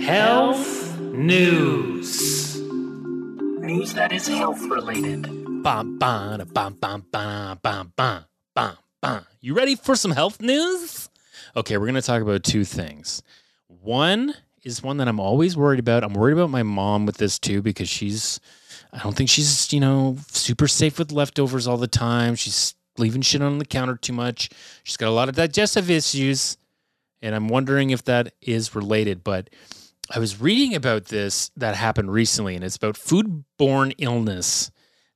[0.00, 5.22] Health news, news that is health related.
[5.64, 9.26] Bam bam bam bam bam bam bam bam.
[9.40, 11.08] You ready for some health news?
[11.56, 13.22] Okay, we're gonna talk about two things.
[13.68, 16.04] One is one that I'm always worried about.
[16.04, 18.40] I'm worried about my mom with this too because she's,
[18.92, 22.34] I don't think she's, you know, super safe with leftovers all the time.
[22.34, 24.50] She's leaving shit on the counter too much.
[24.84, 26.58] She's got a lot of digestive issues.
[27.22, 29.24] And I'm wondering if that is related.
[29.24, 29.48] But
[30.14, 34.70] I was reading about this that happened recently, and it's about foodborne illness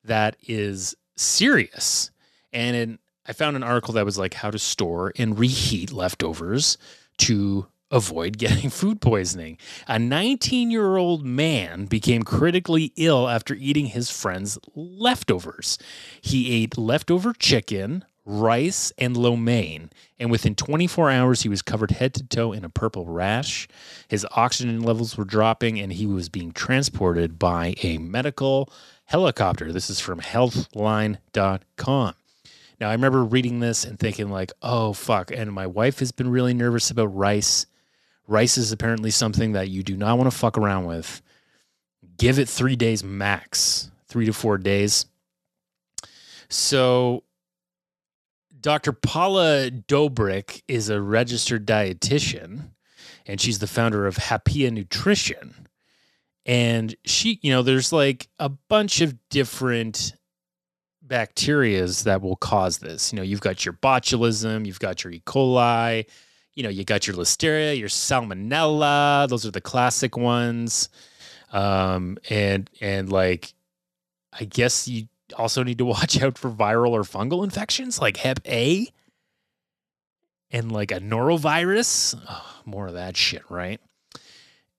[0.05, 2.11] that is serious.
[2.53, 2.99] And in,
[3.31, 6.77] I found an article that was like how to store and reheat leftovers
[7.19, 9.57] to avoid getting food poisoning.
[9.87, 15.79] A 19 year old man became critically ill after eating his friend's leftovers.
[16.21, 21.93] He ate leftover chicken, rice, and lo mein, and within 24 hours, he was covered
[21.93, 23.69] head to toe in a purple rash.
[24.09, 28.73] His oxygen levels were dropping, and he was being transported by a medical
[29.05, 29.73] helicopter.
[29.73, 32.15] This is from healthline.com.
[32.81, 35.31] Now, I remember reading this and thinking, like, oh, fuck.
[35.31, 37.67] And my wife has been really nervous about rice.
[38.27, 41.21] Rice is apparently something that you do not want to fuck around with.
[42.17, 45.05] Give it three days max, three to four days.
[46.49, 47.25] So,
[48.59, 48.93] Dr.
[48.93, 52.71] Paula Doebrich is a registered dietitian,
[53.27, 55.69] and she's the founder of Happea Nutrition.
[56.47, 60.15] And she, you know, there's like a bunch of different
[61.11, 63.13] bacterias that will cause this.
[63.13, 65.23] You know, you've got your botulism, you've got your E.
[65.27, 66.07] coli,
[66.55, 69.29] you know, you got your listeria, your salmonella.
[69.29, 70.89] Those are the classic ones.
[71.53, 73.53] Um, and and like,
[74.33, 78.41] I guess you also need to watch out for viral or fungal infections like Hep
[78.47, 78.89] A
[80.51, 82.21] and like a norovirus.
[82.29, 83.81] Oh, more of that shit, right?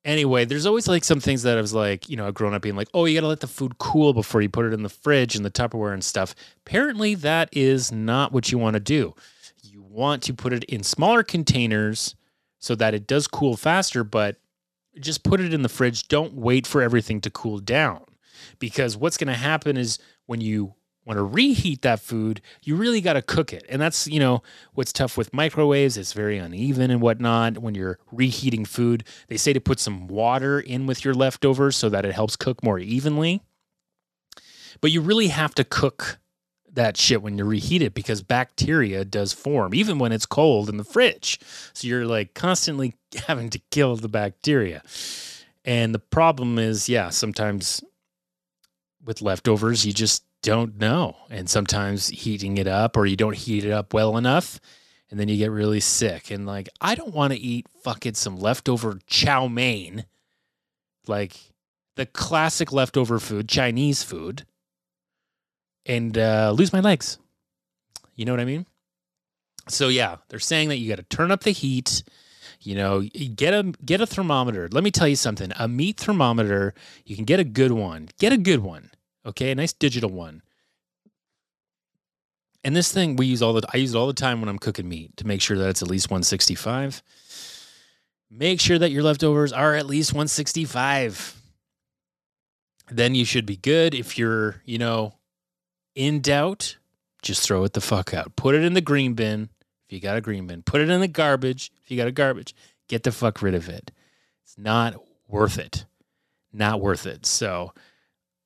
[0.04, 2.64] Anyway, there's always like some things that I was like, you know, I've grown up
[2.64, 4.82] being like, oh, you got to let the food cool before you put it in
[4.82, 6.34] the fridge and the Tupperware and stuff.
[6.66, 9.14] Apparently, that is not what you want to do.
[9.62, 12.16] You want to put it in smaller containers
[12.58, 14.38] so that it does cool faster, but
[15.00, 16.08] just put it in the fridge.
[16.08, 18.02] Don't wait for everything to cool down
[18.58, 20.74] because what's going to happen is when you
[21.06, 23.66] want to reheat that food, you really got to cook it.
[23.70, 25.98] And that's, you know, what's tough with microwaves.
[25.98, 27.58] It's very uneven and whatnot.
[27.58, 31.90] When you're reheating food, they say to put some water in with your leftovers so
[31.90, 33.42] that it helps cook more evenly.
[34.80, 36.20] But you really have to cook
[36.74, 40.78] that shit when you reheat it because bacteria does form even when it's cold in
[40.78, 41.40] the fridge.
[41.74, 42.96] So you're like constantly
[43.28, 44.82] having to kill the bacteria.
[45.66, 47.84] And the problem is, yeah, sometimes
[49.04, 51.15] with leftovers, you just don't know.
[51.30, 54.60] And sometimes heating it up or you don't heat it up well enough
[55.12, 56.32] and then you get really sick.
[56.32, 60.06] And like, I don't want to eat fucking some leftover chow mein,
[61.06, 61.38] like
[61.97, 64.45] the classic leftover food, Chinese food,
[65.86, 67.19] and uh, lose my legs.
[68.15, 68.65] You know what I mean?
[69.67, 72.04] So yeah, they're saying that you got to turn up the heat.
[72.62, 74.69] You know, get a get a thermometer.
[74.71, 75.51] Let me tell you something.
[75.58, 76.73] A meat thermometer,
[77.06, 78.10] you can get a good one.
[78.19, 78.90] Get a good one.
[79.25, 80.41] Okay, a nice digital one.
[82.63, 84.60] And this thing we use all the I use it all the time when I'm
[84.60, 87.01] cooking meat to make sure that it's at least 165.
[88.29, 91.36] Make sure that your leftovers are at least 165.
[92.89, 93.93] Then you should be good.
[93.93, 95.15] If you're, you know,
[95.95, 96.77] in doubt,
[97.21, 98.36] just throw it the fuck out.
[98.36, 99.49] Put it in the green bin
[99.86, 100.63] if you got a green bin.
[100.63, 102.55] Put it in the garbage if you got a garbage.
[102.88, 103.91] Get the fuck rid of it.
[104.43, 104.95] It's not
[105.27, 105.86] worth it.
[106.53, 107.25] Not worth it.
[107.25, 107.73] So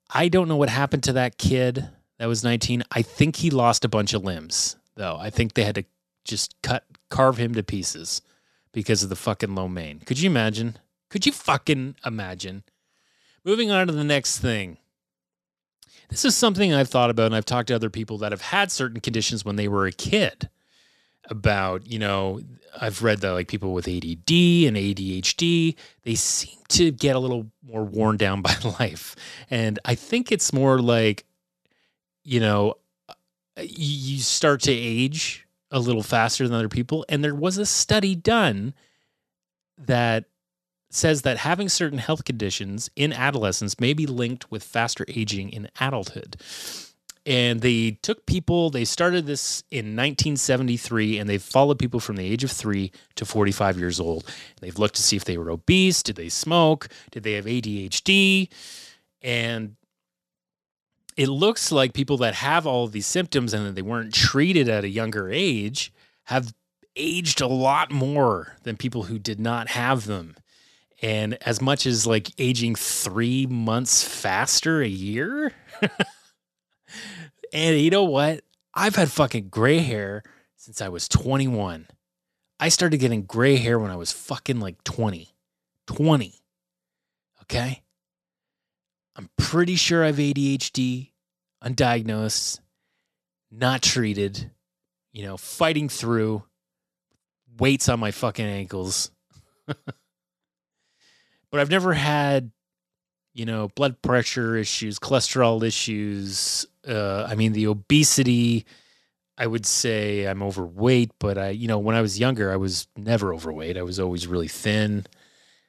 [0.10, 1.90] I don't know what happened to that kid
[2.20, 2.84] that was 19.
[2.92, 5.18] I think he lost a bunch of limbs, though.
[5.18, 5.86] I think they had to
[6.24, 8.22] just cut, carve him to pieces
[8.72, 10.00] because of the fucking lo mein.
[10.00, 10.78] Could you imagine?
[11.10, 12.64] Could you fucking imagine?
[13.44, 14.78] Moving on to the next thing.
[16.10, 18.72] This is something I've thought about, and I've talked to other people that have had
[18.72, 20.50] certain conditions when they were a kid.
[21.30, 22.42] About, you know,
[22.80, 27.48] I've read that like people with ADD and ADHD, they seem to get a little
[27.64, 29.16] more worn down by life.
[29.50, 31.26] And I think it's more like,
[32.24, 32.76] you know,
[33.10, 33.14] uh,
[33.58, 37.06] you start to age a little faster than other people.
[37.10, 38.74] And there was a study done
[39.78, 40.26] that
[40.90, 45.70] says that having certain health conditions in adolescence may be linked with faster aging in
[45.80, 46.38] adulthood.
[47.26, 52.26] And they took people, they started this in 1973, and they've followed people from the
[52.26, 54.32] age of three to 45 years old.
[54.62, 58.50] They've looked to see if they were obese, did they smoke, did they have ADHD?
[59.24, 59.76] And
[61.18, 64.70] it looks like people that have all of these symptoms and that they weren't treated
[64.70, 65.92] at a younger age
[66.26, 66.54] have
[66.96, 70.36] aged a lot more than people who did not have them.
[71.02, 75.54] And as much as like aging three months faster a year.
[77.56, 78.42] and you know what?
[78.74, 80.24] I've had fucking gray hair
[80.58, 81.88] since I was 21.
[82.60, 85.34] I started getting gray hair when I was fucking like 20.
[85.88, 86.34] 20.
[87.44, 87.82] Okay?
[89.16, 91.12] I'm pretty sure I've ADHD,
[91.64, 92.60] undiagnosed,
[93.50, 94.52] not treated,
[95.14, 96.44] you know, fighting through,
[97.58, 99.12] weights on my fucking ankles.
[99.66, 99.78] but
[101.54, 102.52] I've never had,
[103.36, 106.66] you know, blood pressure issues, cholesterol issues.
[106.88, 108.66] Uh, I mean, the obesity,
[109.38, 112.88] I would say I'm overweight, but I, you know, when I was younger, I was
[112.96, 113.78] never overweight.
[113.78, 115.06] I was always really thin.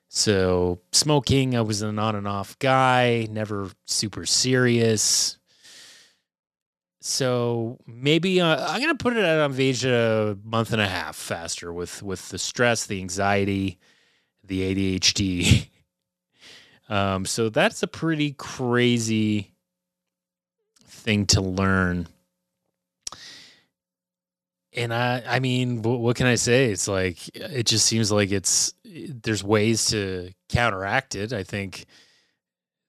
[0.08, 5.36] So smoking, I was an on and off guy, never super serious.
[7.00, 11.16] So maybe uh, I'm gonna put it at on age a month and a half
[11.16, 13.78] faster with with the stress, the anxiety,
[14.44, 15.68] the ADHD.
[16.88, 19.52] um, so that's a pretty crazy
[20.84, 22.08] thing to learn.
[24.74, 26.66] And I, I mean, what, can I say?
[26.66, 31.32] It's like it just seems like it's there's ways to counteract it.
[31.32, 31.86] I think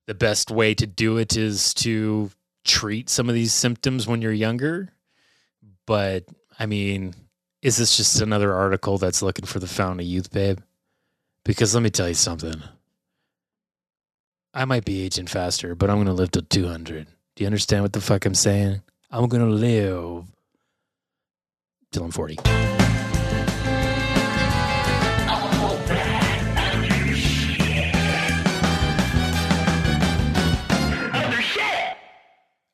[0.05, 2.29] the best way to do it is to
[2.65, 4.89] treat some of these symptoms when you're younger.
[5.85, 6.25] But
[6.59, 7.15] I mean,
[7.61, 10.59] is this just another article that's looking for the fountain of youth, babe?
[11.45, 12.61] Because let me tell you something.
[14.57, 17.05] I might be aging faster, but I'm going to live to 200.
[17.35, 18.81] Do you understand what the fuck I'm saying?
[19.11, 20.25] I'm going to live
[21.91, 22.37] till I'm 40.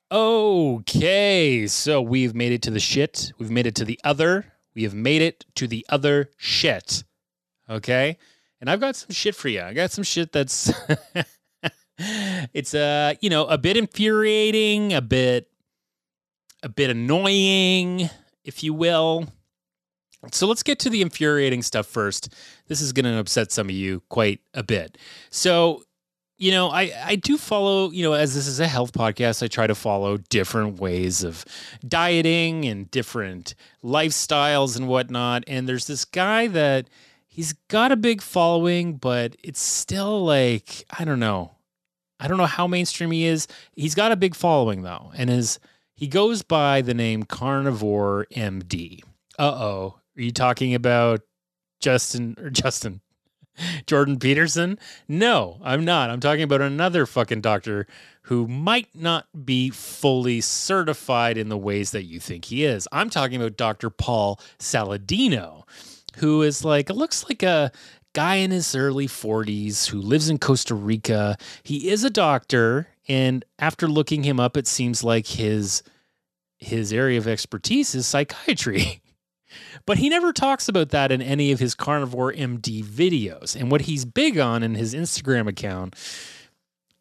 [0.09, 3.33] Okay, so we've made it to the shit.
[3.37, 4.45] We've made it to the other.
[4.73, 7.03] We have made it to the other shit.
[7.69, 8.17] Okay?
[8.61, 9.61] And I've got some shit for you.
[9.61, 10.71] I got some shit that's
[12.53, 15.49] it's uh, you know, a bit infuriating, a bit
[16.61, 18.09] a bit annoying,
[18.43, 19.27] if you will.
[20.31, 22.33] So let's get to the infuriating stuff first.
[22.67, 24.97] This is going to upset some of you quite a bit.
[25.29, 25.83] So
[26.43, 29.47] you know, I, I do follow, you know, as this is a health podcast, I
[29.47, 31.45] try to follow different ways of
[31.87, 35.45] dieting and different lifestyles and whatnot.
[35.47, 36.89] And there's this guy that
[37.27, 41.52] he's got a big following, but it's still like, I don't know.
[42.23, 43.47] I don't know how mainstream he is.
[43.75, 45.11] He's got a big following though.
[45.13, 45.59] And his
[45.93, 49.01] he goes by the name Carnivore MD.
[49.37, 49.99] Uh oh.
[50.17, 51.19] Are you talking about
[51.81, 53.01] Justin or Justin?
[53.87, 54.79] Jordan Peterson?
[55.07, 56.09] No, I'm not.
[56.09, 57.87] I'm talking about another fucking doctor
[58.23, 62.87] who might not be fully certified in the ways that you think he is.
[62.93, 63.89] I'm talking about Dr.
[63.89, 65.63] Paul Saladino,
[66.17, 67.71] who is like, looks like a
[68.13, 71.37] guy in his early 40s who lives in Costa Rica.
[71.63, 75.83] He is a doctor, and after looking him up, it seems like his
[76.57, 79.01] his area of expertise is psychiatry.
[79.85, 83.55] But he never talks about that in any of his Carnivore MD videos.
[83.55, 85.95] And what he's big on in his Instagram account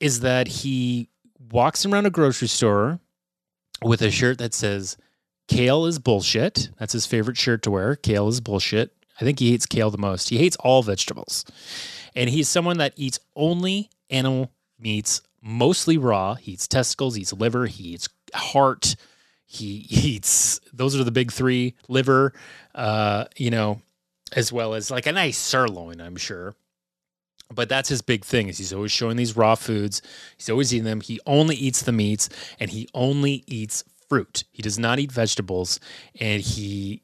[0.00, 1.08] is that he
[1.50, 3.00] walks around a grocery store
[3.82, 4.98] with a shirt that says,
[5.48, 6.70] Kale is bullshit.
[6.78, 7.96] That's his favorite shirt to wear.
[7.96, 8.92] Kale is bullshit.
[9.20, 10.28] I think he hates kale the most.
[10.30, 11.44] He hates all vegetables.
[12.14, 16.34] And he's someone that eats only animal meats, mostly raw.
[16.34, 18.96] He eats testicles, he eats liver, he eats heart,
[19.52, 22.32] he eats those are the big three liver
[22.74, 23.82] uh you know
[24.34, 26.54] as well as like a nice sirloin i'm sure
[27.54, 30.00] but that's his big thing is he's always showing these raw foods
[30.38, 34.62] he's always eating them he only eats the meats and he only eats fruit he
[34.62, 35.78] does not eat vegetables
[36.18, 37.02] and he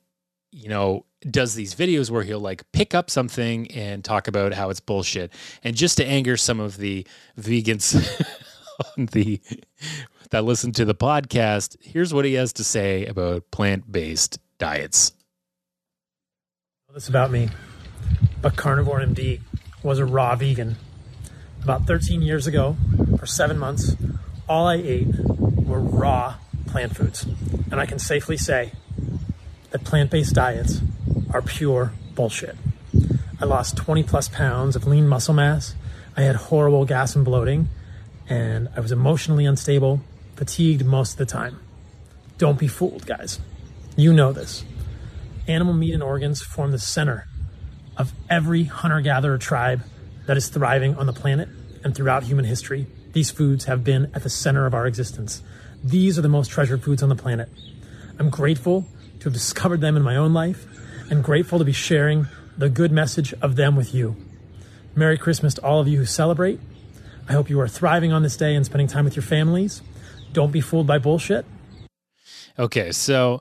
[0.50, 4.70] you know does these videos where he'll like pick up something and talk about how
[4.70, 5.32] it's bullshit
[5.64, 7.06] and just to anger some of the
[7.38, 7.96] vegans
[8.96, 9.40] on the
[10.30, 15.12] that listen to the podcast, here's what he has to say about plant based diets.
[16.92, 17.48] This about me,
[18.40, 19.40] but Carnivore MD
[19.82, 20.76] was a raw vegan.
[21.62, 22.76] About 13 years ago,
[23.18, 23.96] for seven months,
[24.48, 27.26] all I ate were raw plant foods.
[27.70, 28.72] And I can safely say
[29.70, 30.80] that plant based diets
[31.32, 32.56] are pure bullshit.
[33.40, 35.74] I lost 20 plus pounds of lean muscle mass.
[36.16, 37.68] I had horrible gas and bloating,
[38.28, 40.00] and I was emotionally unstable
[40.36, 41.60] fatigued most of the time.
[42.38, 43.40] Don't be fooled, guys.
[43.96, 44.64] You know this.
[45.46, 47.26] Animal meat and organs form the center
[47.96, 49.82] of every hunter gatherer tribe
[50.26, 51.48] that is thriving on the planet
[51.82, 52.86] and throughout human history.
[53.12, 55.42] These foods have been at the center of our existence.
[55.82, 57.48] These are the most treasured foods on the planet.
[58.18, 58.86] I'm grateful
[59.20, 60.66] to have discovered them in my own life
[61.10, 64.16] and grateful to be sharing the good message of them with you.
[64.94, 66.60] Merry Christmas to all of you who celebrate.
[67.28, 69.82] I hope you are thriving on this day and spending time with your families
[70.32, 71.46] don't be fooled by bullshit.
[72.58, 73.40] Okay, so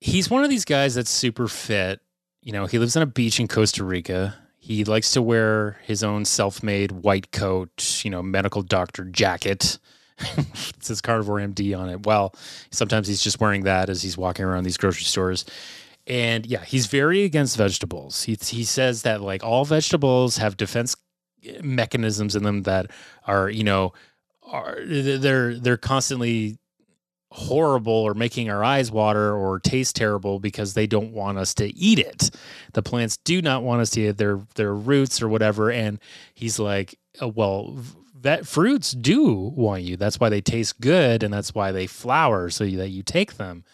[0.00, 2.00] he's one of these guys that's super fit.
[2.42, 4.36] You know, he lives on a beach in Costa Rica.
[4.58, 9.78] He likes to wear his own self-made white coat, you know, medical doctor jacket.
[10.36, 12.06] it says carnivore MD on it.
[12.06, 12.34] Well,
[12.70, 15.44] sometimes he's just wearing that as he's walking around these grocery stores.
[16.06, 18.22] And yeah, he's very against vegetables.
[18.24, 20.96] He he says that like all vegetables have defense
[21.62, 22.90] mechanisms in them that
[23.26, 23.92] are, you know,
[24.42, 26.58] are they're they're constantly
[27.32, 31.72] horrible or making our eyes water or taste terrible because they don't want us to
[31.76, 32.30] eat it.
[32.72, 35.70] The plants do not want us to eat their their roots or whatever.
[35.70, 36.00] And
[36.34, 37.78] he's like, oh, well,
[38.22, 39.96] that fruits do want you.
[39.96, 43.64] That's why they taste good and that's why they flower so that you take them.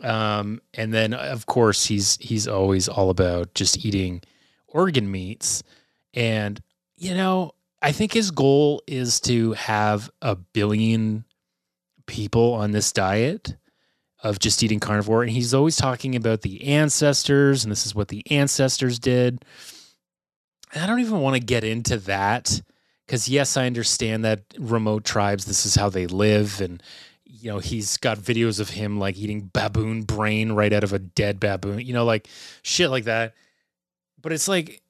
[0.00, 4.22] Um, and then of course he's he's always all about just eating
[4.66, 5.62] organ meats.
[6.12, 6.60] And
[6.96, 11.24] you know, I think his goal is to have a billion
[12.06, 13.56] people on this diet
[14.22, 15.22] of just eating carnivore.
[15.22, 19.44] And he's always talking about the ancestors, and this is what the ancestors did.
[20.72, 22.60] And I don't even want to get into that
[23.06, 26.60] because, yes, I understand that remote tribes, this is how they live.
[26.60, 26.82] And,
[27.24, 30.98] you know, he's got videos of him like eating baboon brain right out of a
[30.98, 32.28] dead baboon, you know, like
[32.62, 33.34] shit like that.
[34.20, 34.82] But it's like,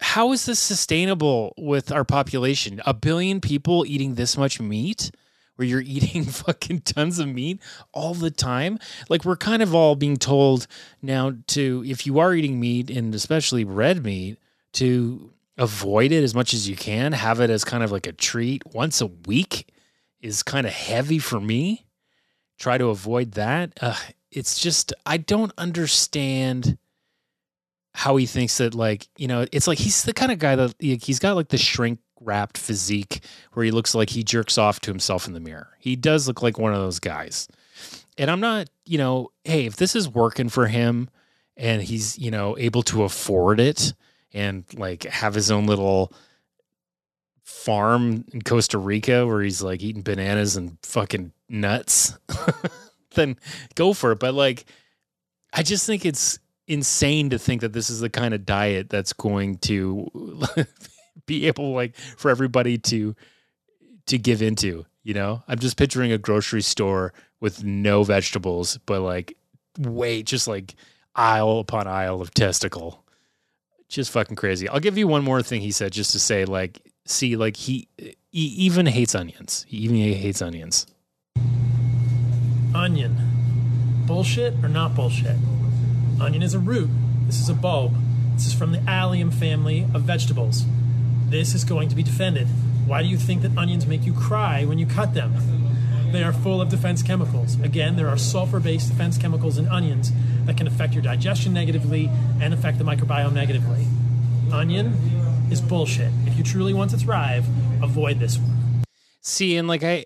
[0.00, 2.80] how is this sustainable with our population?
[2.86, 5.10] A billion people eating this much meat?
[5.56, 7.60] Where you're eating fucking tons of meat
[7.92, 8.78] all the time.
[9.08, 10.66] Like, we're kind of all being told
[11.00, 14.38] now to, if you are eating meat and especially red meat,
[14.72, 17.12] to avoid it as much as you can.
[17.12, 19.72] Have it as kind of like a treat once a week
[20.20, 21.86] is kind of heavy for me.
[22.58, 23.72] Try to avoid that.
[23.80, 23.96] Uh,
[24.30, 26.78] it's just, I don't understand
[27.94, 30.74] how he thinks that like you know it's like he's the kind of guy that
[30.80, 34.90] he's got like the shrink wrapped physique where he looks like he jerks off to
[34.90, 35.68] himself in the mirror.
[35.78, 37.48] He does look like one of those guys.
[38.16, 41.08] And I'm not, you know, hey, if this is working for him
[41.56, 43.92] and he's, you know, able to afford it
[44.34, 46.12] and like have his own little
[47.44, 52.18] farm in Costa Rica where he's like eating bananas and fucking nuts,
[53.14, 53.36] then
[53.74, 54.18] go for it.
[54.18, 54.64] But like,
[55.52, 59.12] I just think it's insane to think that this is the kind of diet that's
[59.12, 60.10] going to
[61.26, 63.14] be able like for everybody to
[64.06, 69.00] to give into you know i'm just picturing a grocery store with no vegetables but
[69.00, 69.36] like
[69.78, 70.74] wait just like
[71.14, 73.03] aisle upon aisle of testicle
[73.94, 74.68] just fucking crazy.
[74.68, 77.88] I'll give you one more thing he said just to say, like, see, like he,
[77.98, 79.64] he even hates onions.
[79.68, 80.86] He even hates onions.
[82.74, 83.16] Onion.
[84.06, 85.36] Bullshit or not bullshit?
[86.20, 86.90] Onion is a root.
[87.26, 87.94] This is a bulb.
[88.34, 90.64] This is from the allium family of vegetables.
[91.28, 92.48] This is going to be defended.
[92.86, 95.32] Why do you think that onions make you cry when you cut them?
[96.14, 97.58] They are full of defense chemicals.
[97.60, 100.12] Again, there are sulfur based defense chemicals in onions
[100.44, 102.08] that can affect your digestion negatively
[102.40, 103.84] and affect the microbiome negatively.
[104.52, 104.96] Onion
[105.50, 106.12] is bullshit.
[106.24, 107.44] If you truly want to thrive,
[107.82, 108.84] avoid this one.
[109.22, 110.04] See, and like I,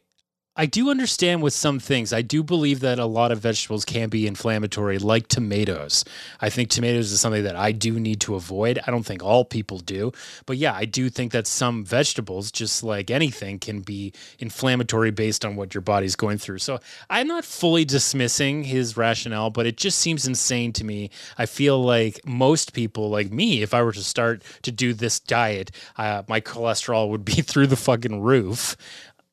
[0.61, 2.12] I do understand with some things.
[2.12, 6.04] I do believe that a lot of vegetables can be inflammatory, like tomatoes.
[6.40, 8.80] I think tomatoes is something that I do need to avoid.
[8.84, 10.11] I don't think all people do.
[10.46, 15.44] But yeah, I do think that some vegetables, just like anything, can be inflammatory based
[15.44, 16.59] on what your body's going through.
[16.59, 21.11] So I'm not fully dismissing his rationale, but it just seems insane to me.
[21.38, 25.20] I feel like most people, like me, if I were to start to do this
[25.20, 28.76] diet, uh, my cholesterol would be through the fucking roof.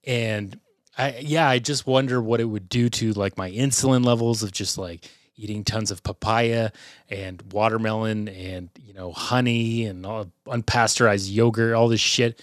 [0.06, 0.60] And
[0.98, 4.52] I yeah, I just wonder what it would do to like my insulin levels of
[4.52, 6.72] just like eating tons of papaya
[7.10, 12.42] and watermelon and you know honey and all unpasteurized yogurt, all this shit.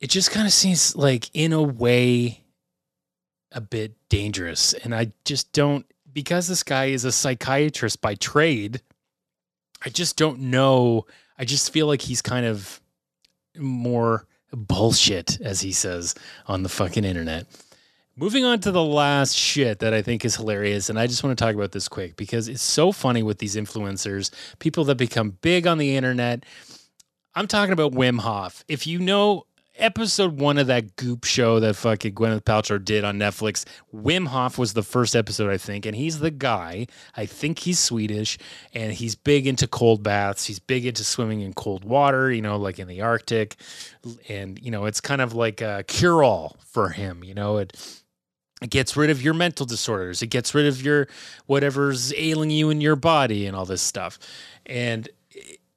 [0.00, 2.44] It just kind of seems like in a way
[3.50, 8.82] a bit dangerous and I just don't because this guy is a psychiatrist by trade.
[9.84, 11.06] I just don't know.
[11.38, 12.80] I just feel like he's kind of
[13.56, 16.14] more bullshit, as he says
[16.46, 17.46] on the fucking internet.
[18.16, 21.38] Moving on to the last shit that I think is hilarious, and I just want
[21.38, 25.38] to talk about this quick because it's so funny with these influencers, people that become
[25.40, 26.44] big on the internet.
[27.34, 28.64] I'm talking about Wim Hof.
[28.66, 29.46] If you know
[29.78, 33.64] episode one of that goop show that fucking Gwyneth Paltrow did on Netflix,
[33.94, 36.86] Wim Hof was the first episode, I think, and he's the guy.
[37.16, 38.38] I think he's Swedish,
[38.74, 40.44] and he's big into cold baths.
[40.44, 43.56] He's big into swimming in cold water, you know, like in the Arctic,
[44.28, 47.24] and you know, it's kind of like a cure-all for him.
[47.24, 47.76] You know, it
[48.60, 50.22] it gets rid of your mental disorders.
[50.22, 51.08] It gets rid of your
[51.46, 54.18] whatever's ailing you in your body and all this stuff.
[54.66, 55.08] And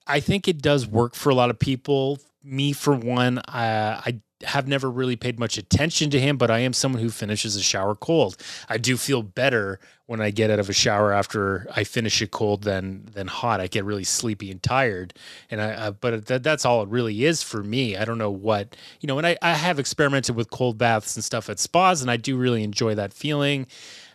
[0.08, 2.20] I think it does work for a lot of people.
[2.44, 6.60] Me, for one, uh, I have never really paid much attention to him, but I
[6.60, 8.38] am someone who finishes a shower cold.
[8.70, 12.32] I do feel better when I get out of a shower after I finish it
[12.32, 13.62] cold than than hot.
[13.62, 15.14] I get really sleepy and tired,
[15.50, 15.92] and I.
[15.92, 17.96] But that, that's all it really is for me.
[17.96, 19.18] I don't know what you know.
[19.18, 22.38] And I, I have experimented with cold baths and stuff at spas, and I do
[22.38, 23.68] really enjoy that feeling.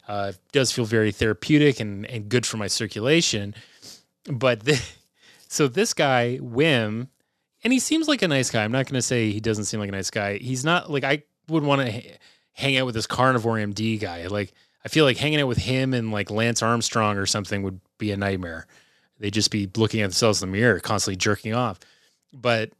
[0.08, 3.54] Uh, it does feel very therapeutic and and good for my circulation.
[4.30, 4.82] But the,
[5.48, 7.08] so this guy Wim
[7.66, 8.62] and he seems like a nice guy.
[8.62, 10.38] I'm not going to say he doesn't seem like a nice guy.
[10.38, 12.16] He's not like I would want to h-
[12.52, 14.28] hang out with this carnivore MD guy.
[14.28, 14.52] Like
[14.84, 18.12] I feel like hanging out with him and like Lance Armstrong or something would be
[18.12, 18.68] a nightmare.
[19.18, 21.80] They'd just be looking at themselves in the mirror, constantly jerking off.
[22.32, 22.70] But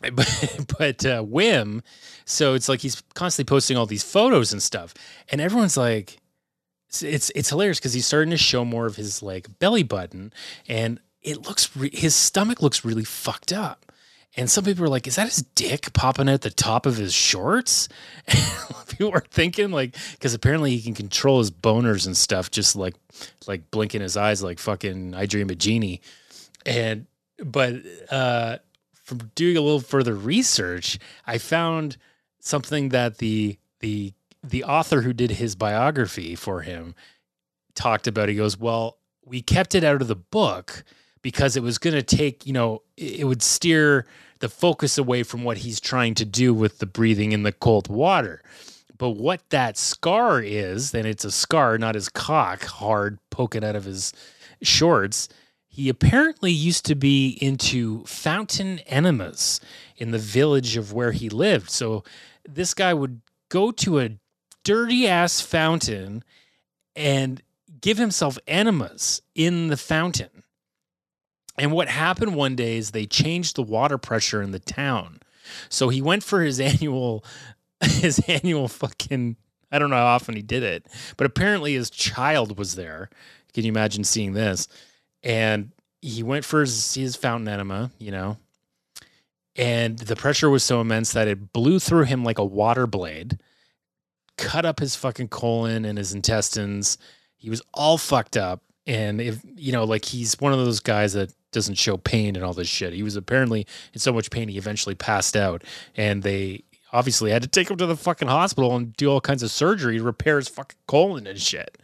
[0.00, 1.82] but but uh, Wim,
[2.24, 4.94] so it's like he's constantly posting all these photos and stuff,
[5.30, 6.16] and everyone's like,
[6.88, 10.32] it's it's, it's hilarious because he's starting to show more of his like belly button,
[10.68, 13.86] and it looks re- his stomach looks really fucked up.
[14.36, 17.12] And some people are like, "Is that his dick popping at the top of his
[17.12, 17.88] shorts?"
[18.88, 22.94] people are thinking like, because apparently he can control his boners and stuff, just like
[23.46, 26.00] like blinking his eyes like fucking I Dream of Jeannie.
[26.64, 27.06] And
[27.44, 27.74] but
[28.10, 28.58] uh,
[28.92, 31.96] from doing a little further research, I found
[32.38, 34.12] something that the the
[34.42, 36.94] the author who did his biography for him
[37.74, 38.28] talked about.
[38.28, 40.84] He goes, "Well, we kept it out of the book."
[41.22, 44.06] Because it was going to take, you know, it would steer
[44.40, 47.88] the focus away from what he's trying to do with the breathing in the cold
[47.88, 48.42] water.
[48.96, 53.76] But what that scar is, and it's a scar, not his cock hard poking out
[53.76, 54.12] of his
[54.62, 55.28] shorts.
[55.68, 59.60] He apparently used to be into fountain enemas
[59.96, 61.70] in the village of where he lived.
[61.70, 62.04] So
[62.46, 64.18] this guy would go to a
[64.64, 66.24] dirty ass fountain
[66.94, 67.42] and
[67.80, 70.39] give himself enemas in the fountain.
[71.60, 75.20] And what happened one day is they changed the water pressure in the town.
[75.68, 77.22] So he went for his annual
[77.82, 79.36] his annual fucking
[79.70, 80.86] I don't know how often he did it,
[81.18, 83.10] but apparently his child was there.
[83.52, 84.68] Can you imagine seeing this?
[85.22, 88.38] And he went for his, his fountain enema, you know,
[89.54, 93.38] and the pressure was so immense that it blew through him like a water blade,
[94.38, 96.96] cut up his fucking colon and his intestines.
[97.36, 98.62] He was all fucked up.
[98.86, 102.44] And if, you know, like he's one of those guys that doesn't show pain and
[102.44, 102.92] all this shit.
[102.92, 105.64] He was apparently in so much pain he eventually passed out,
[105.96, 109.42] and they obviously had to take him to the fucking hospital and do all kinds
[109.42, 111.78] of surgery to repair his fucking colon and shit.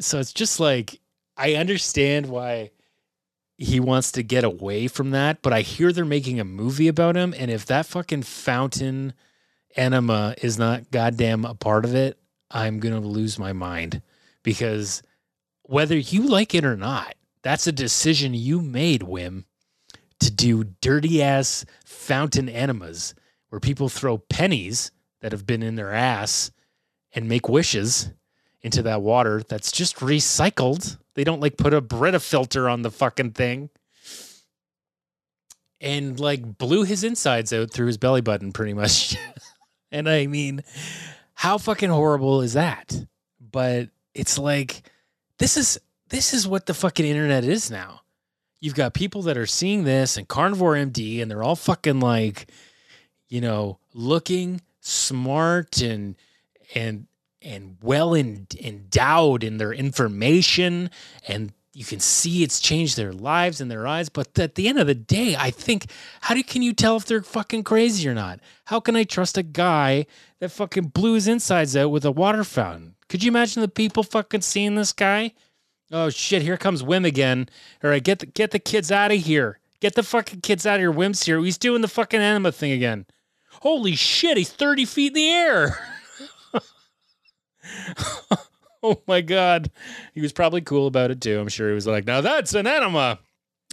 [0.00, 1.00] So it's just like
[1.36, 2.70] I understand why
[3.56, 7.16] he wants to get away from that, but I hear they're making a movie about
[7.16, 7.34] him.
[7.36, 9.14] And if that fucking fountain
[9.76, 12.18] enema is not goddamn a part of it,
[12.50, 14.00] I'm to lose my mind
[14.42, 15.02] because
[15.62, 17.14] whether you like it or not,
[17.48, 19.44] that's a decision you made, Wim,
[20.20, 23.14] to do dirty ass fountain enemas
[23.48, 24.90] where people throw pennies
[25.22, 26.50] that have been in their ass
[27.14, 28.10] and make wishes
[28.60, 30.98] into that water that's just recycled.
[31.14, 33.70] They don't like put a Brita filter on the fucking thing.
[35.80, 39.16] And like blew his insides out through his belly button pretty much.
[39.90, 40.64] and I mean,
[41.32, 42.94] how fucking horrible is that?
[43.40, 44.82] But it's like
[45.38, 48.02] this is this is what the fucking internet is now.
[48.60, 52.50] You've got people that are seeing this and carnivore MD and they're all fucking like,
[53.28, 56.16] you know, looking smart and
[56.74, 57.06] and
[57.40, 60.90] and well en- endowed in their information
[61.26, 64.08] and you can see it's changed their lives and their eyes.
[64.08, 65.90] But at the end of the day i think
[66.22, 68.40] how do, can you tell if they're fucking crazy or not?
[68.64, 70.06] How can i trust a guy
[70.40, 72.96] that fucking blew his insides out with a water fountain?
[73.08, 75.32] Could you imagine the people fucking seeing this guy
[75.92, 77.48] oh shit here comes wim again.
[77.82, 79.58] All right get the, get the kids out of here.
[79.80, 80.90] Get the fucking kids out of here.
[80.90, 81.40] Wim's here.
[81.40, 83.06] He's doing the fucking enema thing again.
[83.62, 85.78] Holy shit he's 30 feet in the air.
[88.80, 89.72] Oh my god.
[90.14, 91.40] He was probably cool about it too.
[91.40, 93.18] I'm sure he was like now that's an enema."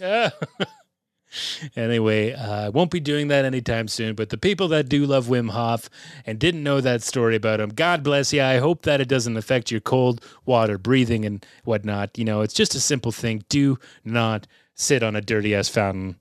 [1.76, 5.26] anyway uh, i won't be doing that anytime soon but the people that do love
[5.26, 5.88] wim hof
[6.24, 9.36] and didn't know that story about him god bless you i hope that it doesn't
[9.36, 12.16] affect your cold water breathing and whatnot.
[12.16, 13.44] You know it's just a simple thing.
[13.48, 16.16] Do not sit on a dirty ass fountain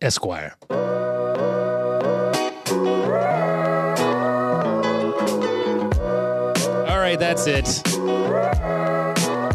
[0.00, 0.56] esquire.
[6.88, 7.93] All right, that's it.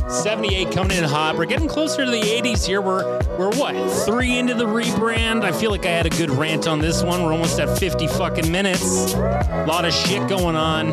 [0.09, 1.37] 78 coming in hot.
[1.37, 2.81] We're getting closer to the 80s here.
[2.81, 3.75] We're we're what?
[4.05, 5.43] Three into the rebrand.
[5.43, 7.23] I feel like I had a good rant on this one.
[7.23, 9.13] We're almost at 50 fucking minutes.
[9.13, 10.91] A lot of shit going on.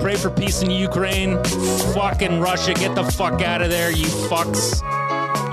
[0.00, 1.42] Pray for peace in Ukraine.
[1.94, 4.80] Fucking Russia, get the fuck out of there, you fucks.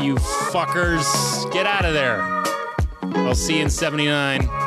[0.04, 1.52] You fuckers.
[1.52, 2.22] Get out of there.
[3.26, 4.65] I'll see you in 79.